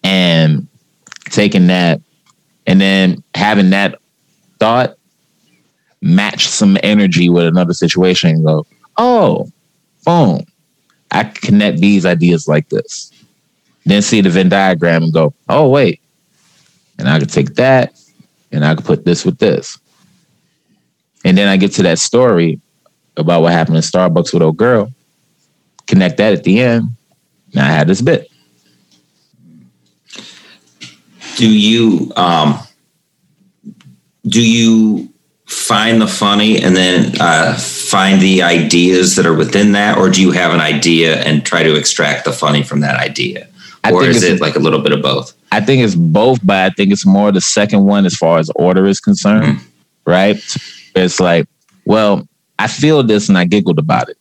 [0.03, 0.67] And
[1.31, 2.01] taking that
[2.67, 4.01] and then having that
[4.59, 4.97] thought
[6.03, 8.67] match some energy with another situation and go,
[8.97, 9.51] oh,
[10.05, 10.45] boom,
[11.11, 13.13] I connect these ideas like this.
[13.85, 16.01] Then see the Venn diagram and go, oh, wait,
[16.99, 17.95] and I could take that
[18.51, 19.79] and I could put this with this.
[21.25, 22.61] And then I get to that story
[23.17, 24.91] about what happened in Starbucks with old girl,
[25.87, 26.91] connect that at the end.
[27.55, 28.31] Now I had this bit.
[31.37, 32.59] do you um
[34.27, 35.13] do you
[35.47, 40.21] find the funny and then uh, find the ideas that are within that or do
[40.21, 43.47] you have an idea and try to extract the funny from that idea
[43.85, 45.95] I or think is it's- it like a little bit of both I think it's
[45.95, 49.61] both, but I think it's more the second one as far as order is concerned,
[50.05, 50.37] right?
[50.97, 51.47] It's like,
[51.85, 52.27] well,
[52.59, 54.19] I feel this and I giggled about it.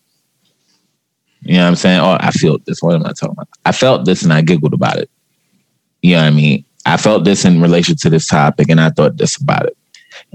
[1.42, 2.00] You know what I'm saying?
[2.00, 2.82] Oh, I feel this.
[2.82, 3.50] What am I talking about?
[3.66, 5.10] I felt this and I giggled about it.
[6.02, 6.66] You know what I mean?
[6.86, 9.78] I felt this in relation to this topic and I thought this about it.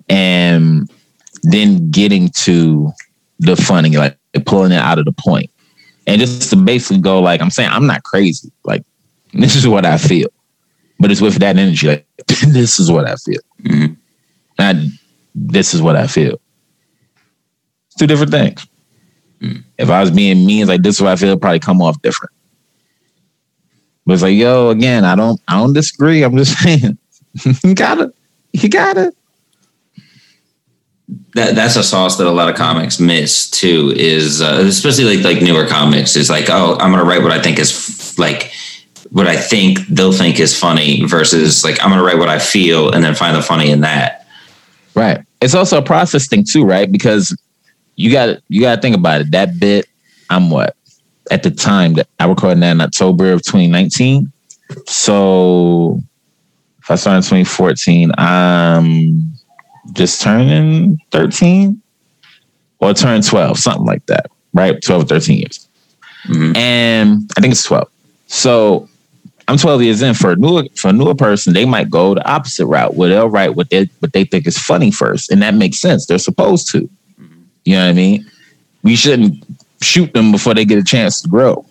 [0.08, 0.90] And
[1.42, 2.92] then getting to
[3.38, 5.50] the funny, like pulling it out of the point.
[6.06, 8.50] And just to basically go, like, I'm saying, I'm not crazy.
[8.64, 8.84] Like,
[9.32, 10.28] this is what I feel
[11.00, 11.88] but it's with that energy.
[11.88, 12.06] Like
[12.46, 13.40] this is what I feel.
[13.62, 13.96] Mhm.
[14.58, 14.76] Not
[15.34, 16.38] this is what I feel.
[18.00, 18.66] Two different things.
[19.76, 22.32] If I was being mean, like this is what I feel, probably come off different.
[24.06, 26.22] But it's like, yo, again, I don't, I don't disagree.
[26.22, 26.96] I'm just saying,
[27.62, 28.14] you gotta,
[28.54, 29.12] you gotta.
[31.34, 35.24] that that's a sauce that a lot of comics miss too is uh, especially like
[35.24, 38.52] like newer comics is like oh i'm gonna write what i think is f- like
[39.10, 42.90] what i think they'll think is funny versus like i'm gonna write what i feel
[42.92, 44.20] and then find the funny in that
[44.94, 45.24] Right.
[45.40, 46.90] It's also a process thing too, right?
[46.90, 47.36] Because
[48.00, 49.30] you got you got to think about it.
[49.32, 49.86] That bit,
[50.30, 50.74] I'm what
[51.30, 54.32] at the time that I recorded that in October of 2019.
[54.86, 56.00] So
[56.80, 59.32] if I started in 2014, I'm
[59.92, 61.80] just turning 13
[62.78, 64.80] or turn 12, something like that, right?
[64.82, 65.68] 12 or 13 years.
[66.26, 66.56] Mhm.
[66.56, 67.88] And I think it's 12.
[68.28, 68.88] So
[69.46, 72.26] I'm 12 years in for a newer for a newer person, they might go the
[72.26, 75.30] opposite route where they'll write what they what they think is funny first.
[75.30, 76.06] And that makes sense.
[76.06, 76.88] They're supposed to.
[77.64, 78.30] You know what I mean?
[78.82, 79.44] We shouldn't
[79.82, 81.64] shoot them before they get a chance to grow.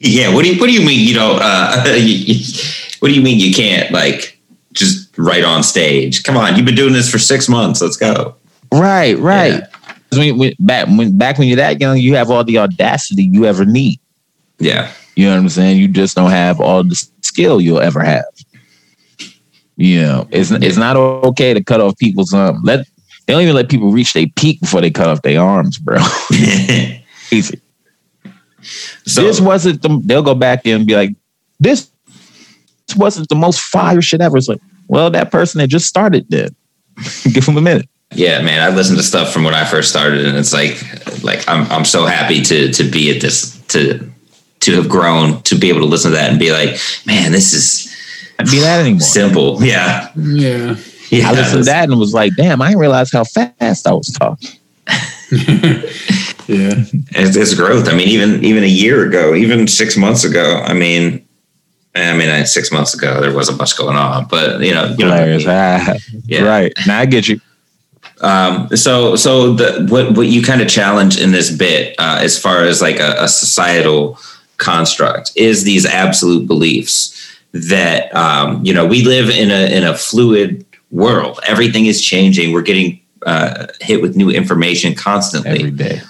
[0.00, 1.76] yeah what do you what do you mean you don't uh
[3.00, 4.38] what do you mean you can't like
[4.72, 8.34] just write on stage come on you've been doing this for six months let's go
[8.72, 9.62] Right, right.
[10.12, 13.44] When, when, back when back when you're that young, you have all the audacity you
[13.44, 14.00] ever need.
[14.58, 15.76] yeah You know what I'm saying?
[15.78, 18.24] You just don't have all the skill you'll ever have.
[19.76, 22.60] You know, it's it's not okay to cut off people's um.
[22.62, 22.86] Let
[23.26, 25.98] they don't even let people reach their peak before they cut off their arms, bro.
[27.30, 27.60] Easy.
[29.06, 30.00] so this wasn't the.
[30.04, 31.10] They'll go back there and be like,
[31.60, 31.90] this
[32.96, 34.36] wasn't the most fire shit ever.
[34.36, 36.54] It's like, well, that person that just started then.
[37.32, 37.88] Give them a minute.
[38.14, 40.82] Yeah, man, I listened to stuff from when I first started, and it's like,
[41.24, 44.10] like I'm I'm so happy to to be at this to
[44.60, 47.54] to have grown to be able to listen to that and be like, man, this
[47.54, 47.88] is
[48.38, 49.00] I'd be that anymore.
[49.00, 49.62] simple.
[49.64, 50.76] Yeah, Yeah.
[51.12, 51.28] Yeah.
[51.28, 54.08] I listened to that and was like, damn, I didn't realize how fast I was
[54.08, 54.48] talking.
[56.48, 56.74] Yeah.
[57.12, 57.88] It's, it's growth.
[57.88, 60.60] I mean, even even a year ago, even six months ago.
[60.64, 61.24] I mean,
[61.94, 65.04] I mean, I- six months ago there wasn't much going on, but you know, you
[65.04, 65.46] know, what I Hilarious.
[65.46, 65.54] mean?
[65.56, 65.94] Ah,
[66.26, 66.42] Yeah.
[66.42, 66.72] Right.
[66.86, 67.40] Now I get you.
[68.22, 72.36] Um, so, so the what what you kind of challenge in this bit, uh, as
[72.38, 74.18] far as like a, a societal
[74.56, 77.14] construct, is these absolute beliefs
[77.52, 81.40] that um, you know we live in a in a fluid world.
[81.46, 82.52] Everything is changing.
[82.52, 86.00] We're getting uh, hit with new information constantly Every day.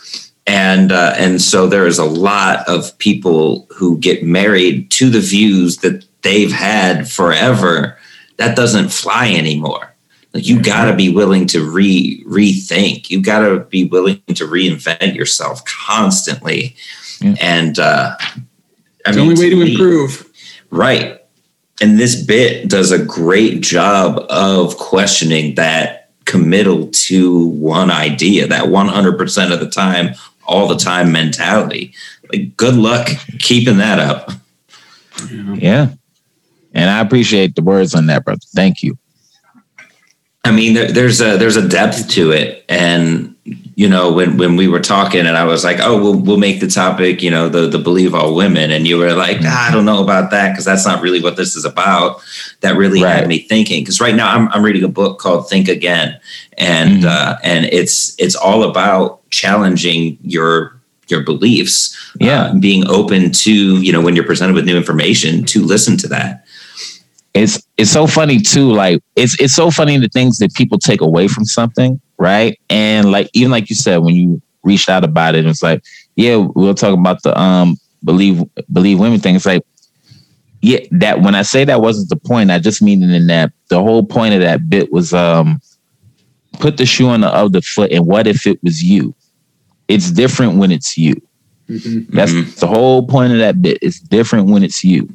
[0.46, 5.20] and uh, and so there is a lot of people who get married to the
[5.20, 7.96] views that they've had forever.
[8.36, 9.88] That doesn't fly anymore.
[10.34, 13.10] Like you got to be willing to re rethink.
[13.10, 16.74] You got to be willing to reinvent yourself constantly.
[17.20, 17.34] Yeah.
[17.40, 18.40] And uh, I
[19.06, 20.28] It's the only way to me- improve.
[20.70, 21.21] Right.
[21.82, 28.66] And this bit does a great job of questioning that committal to one idea, that
[28.66, 30.14] 100% of the time,
[30.44, 31.92] all the time mentality.
[32.32, 33.08] Like, good luck
[33.40, 34.30] keeping that up.
[35.28, 35.88] Yeah.
[36.72, 38.40] And I appreciate the words on that, brother.
[38.54, 38.96] Thank you.
[40.44, 43.31] I mean, there, there's a there's a depth to it, and
[43.74, 46.60] you know, when when we were talking, and I was like, "Oh, we'll we'll make
[46.60, 49.70] the topic, you know, the the believe all women," and you were like, nah, "I
[49.70, 52.20] don't know about that because that's not really what this is about."
[52.60, 53.16] That really Right.
[53.16, 56.18] had me thinking because right now I'm I'm reading a book called Think Again,
[56.58, 57.06] and Mhm.
[57.06, 60.74] uh, and it's it's all about challenging your
[61.08, 62.42] your beliefs, Yeah.
[62.44, 66.08] uh, being open to you know when you're presented with new information to listen to
[66.08, 66.44] that.
[67.34, 68.70] it's it's so funny too.
[68.70, 72.58] Like it's it's so funny the things that people take away from something, right?
[72.70, 75.82] And like even like you said, when you reached out about it, it's like,
[76.14, 78.42] yeah, we'll talk about the um believe
[78.72, 79.34] believe women thing.
[79.34, 79.64] It's like,
[80.60, 83.82] yeah, that when I say that wasn't the point, I just mean in that the
[83.82, 85.60] whole point of that bit was um
[86.60, 89.14] put the shoe on the other foot and what if it was you?
[89.88, 91.14] It's different when it's you.
[91.68, 92.14] Mm-hmm.
[92.16, 92.54] That's Mhm.
[92.60, 93.78] the whole point of that bit.
[93.82, 95.08] It's different when it's you.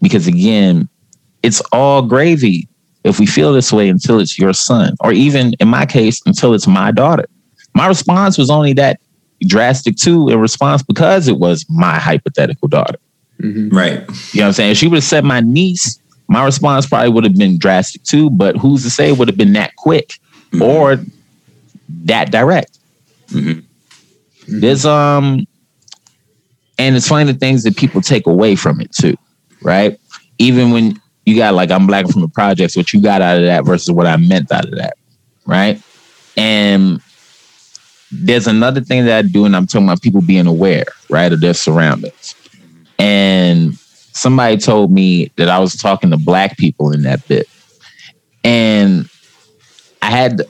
[0.00, 0.88] Because again,
[1.42, 2.68] it's all gravy
[3.04, 6.54] if we feel this way until it's your son, or even in my case, until
[6.54, 7.26] it's my daughter.
[7.74, 9.00] My response was only that
[9.46, 12.98] drastic too in response because it was my hypothetical daughter.
[13.40, 13.72] Mhm.
[13.72, 13.92] Right.
[14.32, 14.70] You know what I'm saying?
[14.72, 18.30] If she would have said my niece, my response probably would have been drastic too,
[18.30, 20.18] but who's to say it would have been that quick
[20.52, 20.60] Mhm.
[20.60, 21.00] or
[22.04, 22.78] that direct?
[23.30, 23.62] Mhm.
[24.48, 25.46] There's um
[26.78, 29.16] and it's funny the things that people take away from it too,
[29.62, 29.98] right?
[30.38, 33.42] Even when you got like I'm black from the projects, what you got out of
[33.42, 34.96] that versus what I meant out of that,
[35.44, 35.80] right?
[36.36, 37.02] And
[38.10, 41.40] there's another thing that I do, and I'm talking about people being aware, right, of
[41.40, 42.34] their surroundings.
[42.98, 47.46] And somebody told me that I was talking to black people in that bit,
[48.42, 49.08] and
[50.00, 50.42] I had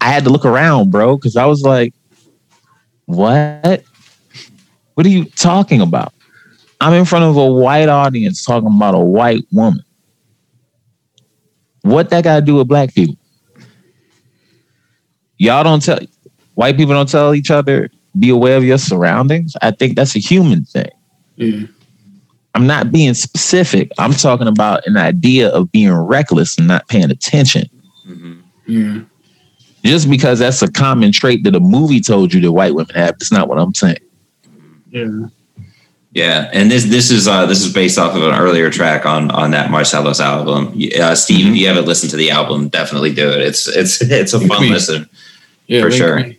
[0.00, 1.94] I had to look around, bro, because I was like,
[3.06, 3.82] "What?
[4.94, 6.12] What are you talking about?"
[6.82, 9.84] I'm in front of a white audience talking about a white woman.
[11.82, 13.16] What that got to do with black people?
[15.38, 15.98] Y'all don't tell
[16.54, 19.56] white people don't tell each other be aware of your surroundings.
[19.62, 20.90] I think that's a human thing.
[21.36, 21.66] Yeah.
[22.54, 23.90] I'm not being specific.
[23.98, 27.68] I'm talking about an idea of being reckless and not paying attention.
[28.06, 28.42] Mhm.
[28.66, 29.00] Yeah.
[29.82, 33.18] Just because that's a common trait that a movie told you that white women have,
[33.18, 33.96] that's not what I'm saying.
[34.90, 35.26] Yeah.
[36.14, 39.30] Yeah, and this this is uh, this is based off of an earlier track on
[39.30, 40.78] on that Marcellus album.
[41.00, 43.40] Uh, Steve, if you haven't listened to the album, definitely do it.
[43.40, 44.70] It's it's it's a fun me.
[44.70, 45.08] listen
[45.68, 45.80] Yeah.
[45.80, 46.20] For sure.
[46.20, 46.38] me.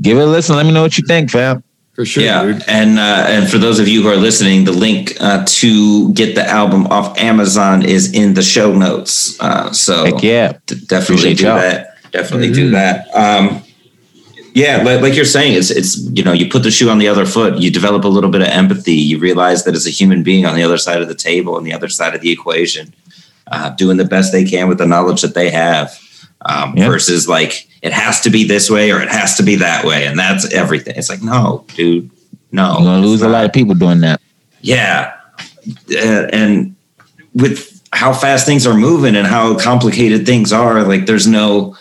[0.00, 0.56] Give it a listen.
[0.56, 1.62] Let me know what you think, fam.
[1.94, 2.62] For sure, yeah, dude.
[2.66, 6.34] and uh, and for those of you who are listening, the link uh, to get
[6.34, 9.38] the album off Amazon is in the show notes.
[9.38, 10.52] Uh, so Heck yeah.
[10.66, 10.96] d- definitely
[11.32, 11.56] Appreciate do y'all.
[11.56, 11.94] that.
[12.10, 12.72] Definitely do Mhm.
[12.72, 13.14] that.
[13.14, 13.62] Um,
[14.54, 17.08] yeah, like, like you're saying, it's it's you know you put the shoe on the
[17.08, 17.58] other foot.
[17.58, 18.94] You develop a little bit of empathy.
[18.94, 21.64] You realize that as a human being on the other side of the table, on
[21.64, 22.94] the other side of the equation,
[23.48, 25.98] uh, doing the best they can with the knowledge that they have.
[26.46, 26.88] Um, Yeah.
[26.88, 30.06] Versus like it has to be this way or it has to be that way,
[30.06, 30.94] and that's everything.
[30.96, 32.10] It's like no, dude,
[32.52, 32.74] no.
[32.78, 34.20] You're gonna lose a lot of people doing that.
[34.60, 35.14] Yeah.
[35.90, 36.76] Uh, and
[37.34, 41.76] with how fast things are moving and how complicated things are, like there's no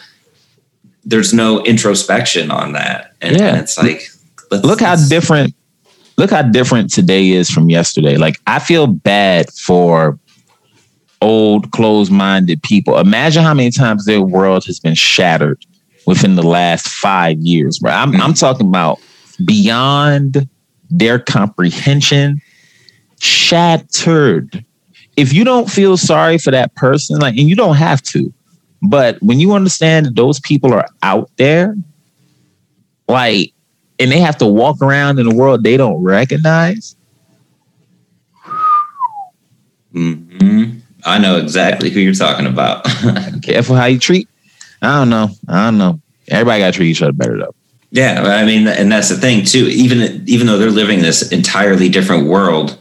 [1.06, 3.14] there's no introspection on that.
[3.22, 3.48] And, Yeah.
[3.48, 4.08] and it's like
[4.52, 5.56] let's, Look how different
[6.18, 8.18] look how different today is from yesterday.
[8.18, 10.20] Like I feel bad for
[11.22, 12.98] old closed-minded people.
[13.00, 15.66] Imagine how many times their world has been shattered
[16.06, 17.80] within the last five years.
[17.82, 17.96] Right?
[17.96, 18.32] I'm, I'm mm-hmm.
[18.34, 19.00] talking about
[19.46, 20.48] beyond
[20.90, 22.42] their comprehension,
[23.20, 24.64] shattered.
[25.16, 28.34] If you don't feel sorry for that person, like, and you don't have to,
[28.84, 31.76] but when you understand that those people are out there,
[33.08, 33.54] like,
[34.00, 36.96] and they have to walk around in a world they don't recognize.
[39.94, 40.82] Mhm.
[41.06, 42.86] I know exactly who you're talking about.
[43.42, 44.28] Careful how you treat.
[44.82, 45.30] I don't know.
[45.48, 46.00] I don't know.
[46.30, 47.56] Everybody got to treat each other better though.
[47.92, 49.68] Yeah, I mean, and that's the thing too.
[49.68, 52.78] Even even though they're living this entirely different world,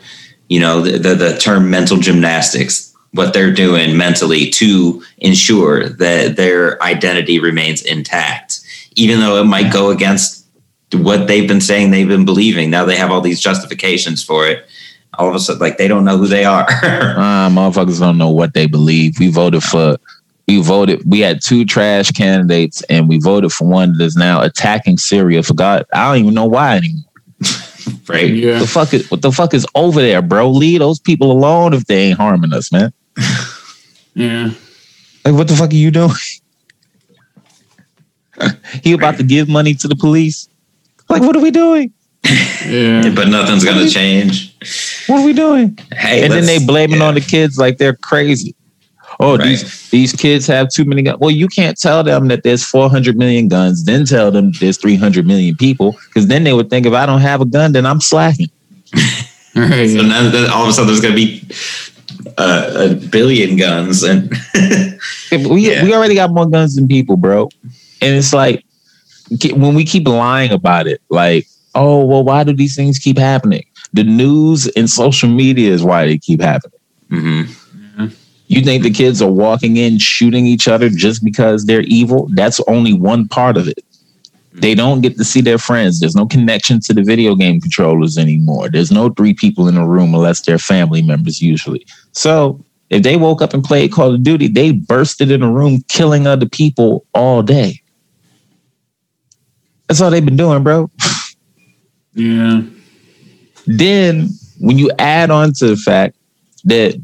[0.48, 6.36] you know, the the, the term mental gymnastics, what they're doing mentally to ensure that
[6.36, 8.60] their identity remains intact,
[8.96, 10.46] even though it might go against
[10.94, 12.70] what they've been saying they've been believing.
[12.70, 14.66] Now they have all these justifications for it.
[15.18, 16.66] All of a sudden, like they don't know who they are.
[17.22, 19.18] Uh, motherfuckers don't know what they believe.
[19.18, 19.98] We voted for.
[20.48, 21.02] We voted.
[21.04, 25.42] We had two trash candidates, and we voted for one that is now attacking Syria.
[25.42, 27.04] For God, I don't even know why anymore.
[28.08, 28.32] right?
[28.32, 28.58] Yeah.
[28.58, 30.50] the fuck is what the fuck is over there, bro?
[30.50, 32.92] Leave those people alone if they ain't harming us, man.
[34.14, 34.50] Yeah.
[35.24, 36.10] Like, what the fuck are you doing?
[38.82, 40.48] he about to give money to the police.
[41.08, 41.92] Like, what are we doing?
[42.66, 43.10] Yeah.
[43.14, 44.54] But nothing's gonna change.
[45.06, 45.78] What are we doing?
[45.92, 47.06] Hey, and then they blaming yeah.
[47.06, 48.54] on the kids like they're crazy.
[49.20, 49.48] Oh, Right.
[49.48, 51.18] these these kids have too many guns.
[51.18, 55.26] Well, you can't tell them that there's 400 million guns, then tell them there's 300
[55.26, 58.00] million people, because then they would think if I don't have a gun, then I'm
[58.00, 58.50] slacking.
[58.94, 59.00] All
[59.62, 59.88] right.
[59.88, 61.46] So now then all of a sudden there's going to be
[62.38, 64.30] uh, a billion guns, and
[65.32, 65.82] We Yeah.
[65.84, 67.48] we already got more guns than people, bro.
[68.00, 68.64] And it's like
[69.54, 73.64] when we keep lying about it, like, oh, well, why do these things keep happening?
[73.94, 76.78] The news and social media is why they keep happening.
[77.10, 77.48] Mhm.
[78.48, 82.28] You think the kids are walking in shooting each other just because they're evil?
[82.34, 83.82] That's only one part of it.
[84.54, 85.98] They don't get to see their friends.
[86.00, 88.68] There's no connection to the video game controllers anymore.
[88.68, 91.86] There's no three people in a room unless they're family members, usually.
[92.12, 95.82] So if they woke up and played Call of Duty, they bursted in a room
[95.88, 97.80] killing other people all day.
[99.88, 100.90] That's all they've been doing, bro.
[102.14, 102.62] Yeah.
[103.66, 104.28] Then
[104.60, 106.16] when you add on to the fact
[106.64, 107.02] that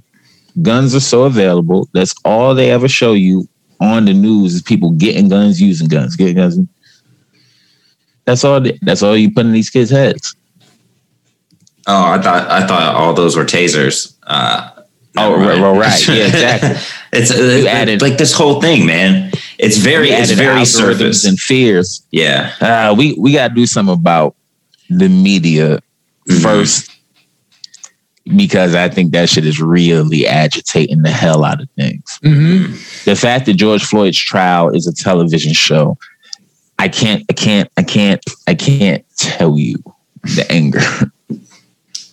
[0.61, 3.49] guns are so available, that's all they ever show you
[3.80, 6.59] on the news is people getting guns, using guns, getting guns.
[8.28, 8.60] That's all.
[8.82, 10.36] That's all you put in these kids' heads.
[11.86, 14.14] Oh, I thought I thought all those were tasers.
[14.26, 14.70] Uh,
[15.16, 15.78] Oh, right, mind.
[15.80, 16.08] right.
[16.08, 16.76] Yeah, exactly.
[17.12, 19.32] it's uh, added- like this whole thing, man.
[19.58, 21.24] It's very, it's very surface.
[21.24, 22.06] and fears.
[22.12, 24.36] yeah, Uh, we we got to do something about
[24.90, 25.80] the media
[26.28, 26.42] Mhm.
[26.42, 26.90] first
[28.36, 32.18] because I think that shit is really agitating the hell out of things.
[32.22, 32.74] Mm-hmm.
[33.06, 35.96] the fact that George Floyd's trial is a television show,
[36.78, 39.82] I can't, I can't, I can't, I can't tell you
[40.22, 40.80] the anger.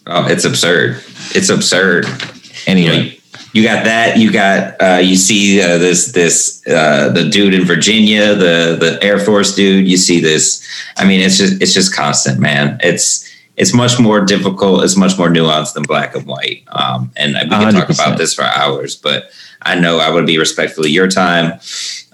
[0.08, 1.02] Oh, it's absurd.
[1.34, 2.06] It's absurd.
[2.06, 2.22] You, know,
[2.68, 3.20] anyway,
[3.54, 4.18] you got that.
[4.18, 9.00] You got uh, you see uh, this this uh, the dude in Virginia, the the
[9.02, 9.88] Air Force dude.
[9.88, 10.64] You see this.
[10.98, 12.78] I mean, it's just it's just constant, man.
[12.84, 14.84] It's it's much more difficult.
[14.84, 16.64] It's much more nuanced than black and white.
[16.68, 17.94] Um, and we can talk 100%.
[17.94, 21.60] about this for hours, but I know I would be respectful of your time.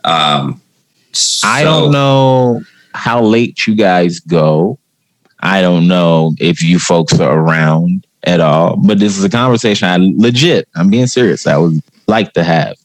[0.03, 0.61] Um,
[1.43, 2.61] I don't know
[2.93, 4.77] how late you guys go.
[5.39, 9.87] I don't know if you folks are around at all, but this is a conversation
[9.87, 11.47] I legit, I'm being serious.
[11.47, 12.75] I would like to have.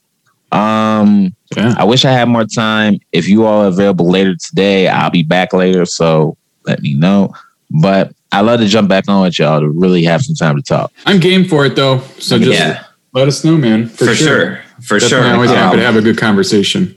[0.53, 1.75] Um, Yeah.
[1.77, 2.99] I wish I had more time.
[3.13, 5.85] If you all are available later today, I'll be back later.
[5.85, 7.33] So let me know.
[7.71, 10.63] But I love to jump back on with y'all to really have some time to
[10.63, 10.93] talk.
[11.05, 11.99] I'm game for it though.
[12.19, 13.89] So just Yeah, let us know, man.
[13.89, 14.61] for, sure.
[14.83, 15.35] for Definitely sure.
[15.35, 16.97] always happy Um, to have a good conversation.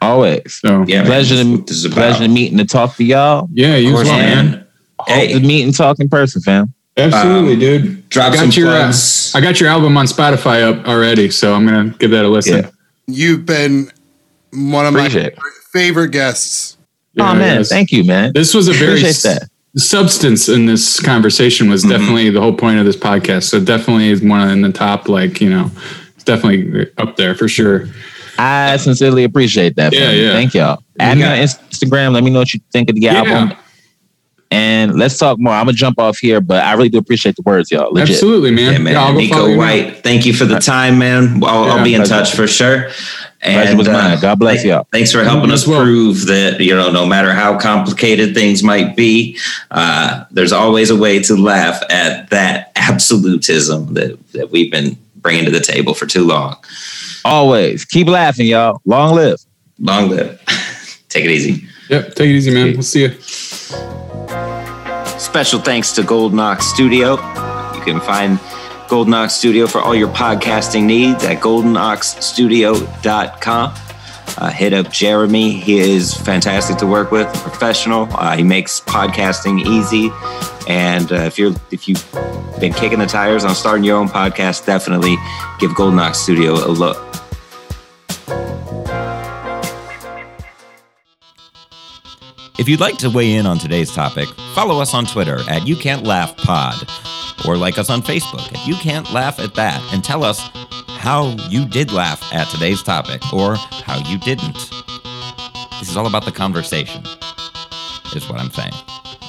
[0.00, 0.54] Always.
[0.60, 3.04] So yeah, man, pleasure this to this is pleasure to meet and to talk to
[3.04, 3.48] y'all.
[3.52, 4.38] yeah, you as well, man.
[4.54, 4.64] And,
[5.00, 6.72] Hope hey, to meet and talk in person, fam.
[6.96, 8.08] Absolutely, Um, dude.
[8.08, 9.32] drop I got some your uh, plugs.
[9.34, 12.64] I got your album on Spotify up already, so I'm gonna give that a listen.
[12.64, 12.70] Yeah.
[13.06, 13.90] You've been
[14.52, 16.76] one of Appreciate my favorite guests.
[17.14, 17.68] Yeah, oh man, yes.
[17.68, 18.32] thank you, man.
[18.34, 19.48] This was a very Appreciate that.
[19.76, 21.90] substance in this conversation was Mhm.
[21.90, 23.44] definitely the whole point of this podcast.
[23.44, 25.70] So definitely is one in the top, like you know,
[26.16, 27.88] it's definitely up there for sure.
[28.38, 29.92] I sincerely appreciate that.
[29.92, 30.32] Yeah, yeah.
[30.32, 30.82] Thank y'all.
[31.00, 32.12] Add me on Instagram.
[32.12, 33.56] Let me know what you think of the album.
[34.50, 35.52] And let's talk more.
[35.52, 37.92] I'm gonna jump off here, but I really do appreciate the words, y'all.
[37.92, 38.14] Legit.
[38.14, 38.72] absolutely, man.
[38.72, 38.92] Yeah, man.
[38.94, 39.58] Yeah, I'll go follow Nico you now.
[39.58, 41.44] White, thank you for the time, man.
[41.44, 42.14] I'll, I'll be in pleasure.
[42.14, 42.88] touch for sure.
[43.42, 44.18] Pleasure And was uh, mine.
[44.20, 44.86] God bless y'all.
[44.90, 45.82] Thanks for helping us well.
[45.82, 49.38] prove that you know, no matter how complicated things might be,
[49.70, 54.96] uh, there's always a way to laugh at that absolutism that that we've been
[55.28, 56.56] bringing to the table for too long.
[57.22, 58.80] Always keep laughing, y'all.
[58.86, 59.36] Long live.
[59.78, 60.42] Long live.
[61.10, 61.68] Take it easy.
[61.90, 62.72] Yep, take it easy, man.
[62.72, 63.10] We'll see you.
[65.18, 67.16] Special thanks to Golden Ox Studio.
[67.74, 68.40] You can find
[68.88, 73.74] Golden Ox Studio for all your podcasting needs at goldenoxstudio.com.
[74.40, 75.58] Uh, hit up Jeremy.
[75.58, 78.06] He is fantastic to work with, professional.
[78.12, 80.12] Uh, he makes podcasting easy.
[80.68, 82.08] And uh, if you're if you've
[82.60, 85.16] been kicking the tires on starting your own podcast, definitely
[85.58, 87.04] give Golden Ox Studio a look.
[92.60, 95.74] If you'd like to weigh in on today's topic, follow us on Twitter at You
[95.74, 96.88] Can't Laugh Pod,
[97.44, 100.40] or like us on Facebook at You Can't Laugh at That, and tell us
[100.98, 104.54] how you did laugh at today's topic or how you didn't.
[105.78, 107.02] This is all about the conversation,
[108.14, 108.72] is what I'm saying.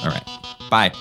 [0.02, 0.26] All right.
[0.68, 0.92] Bye.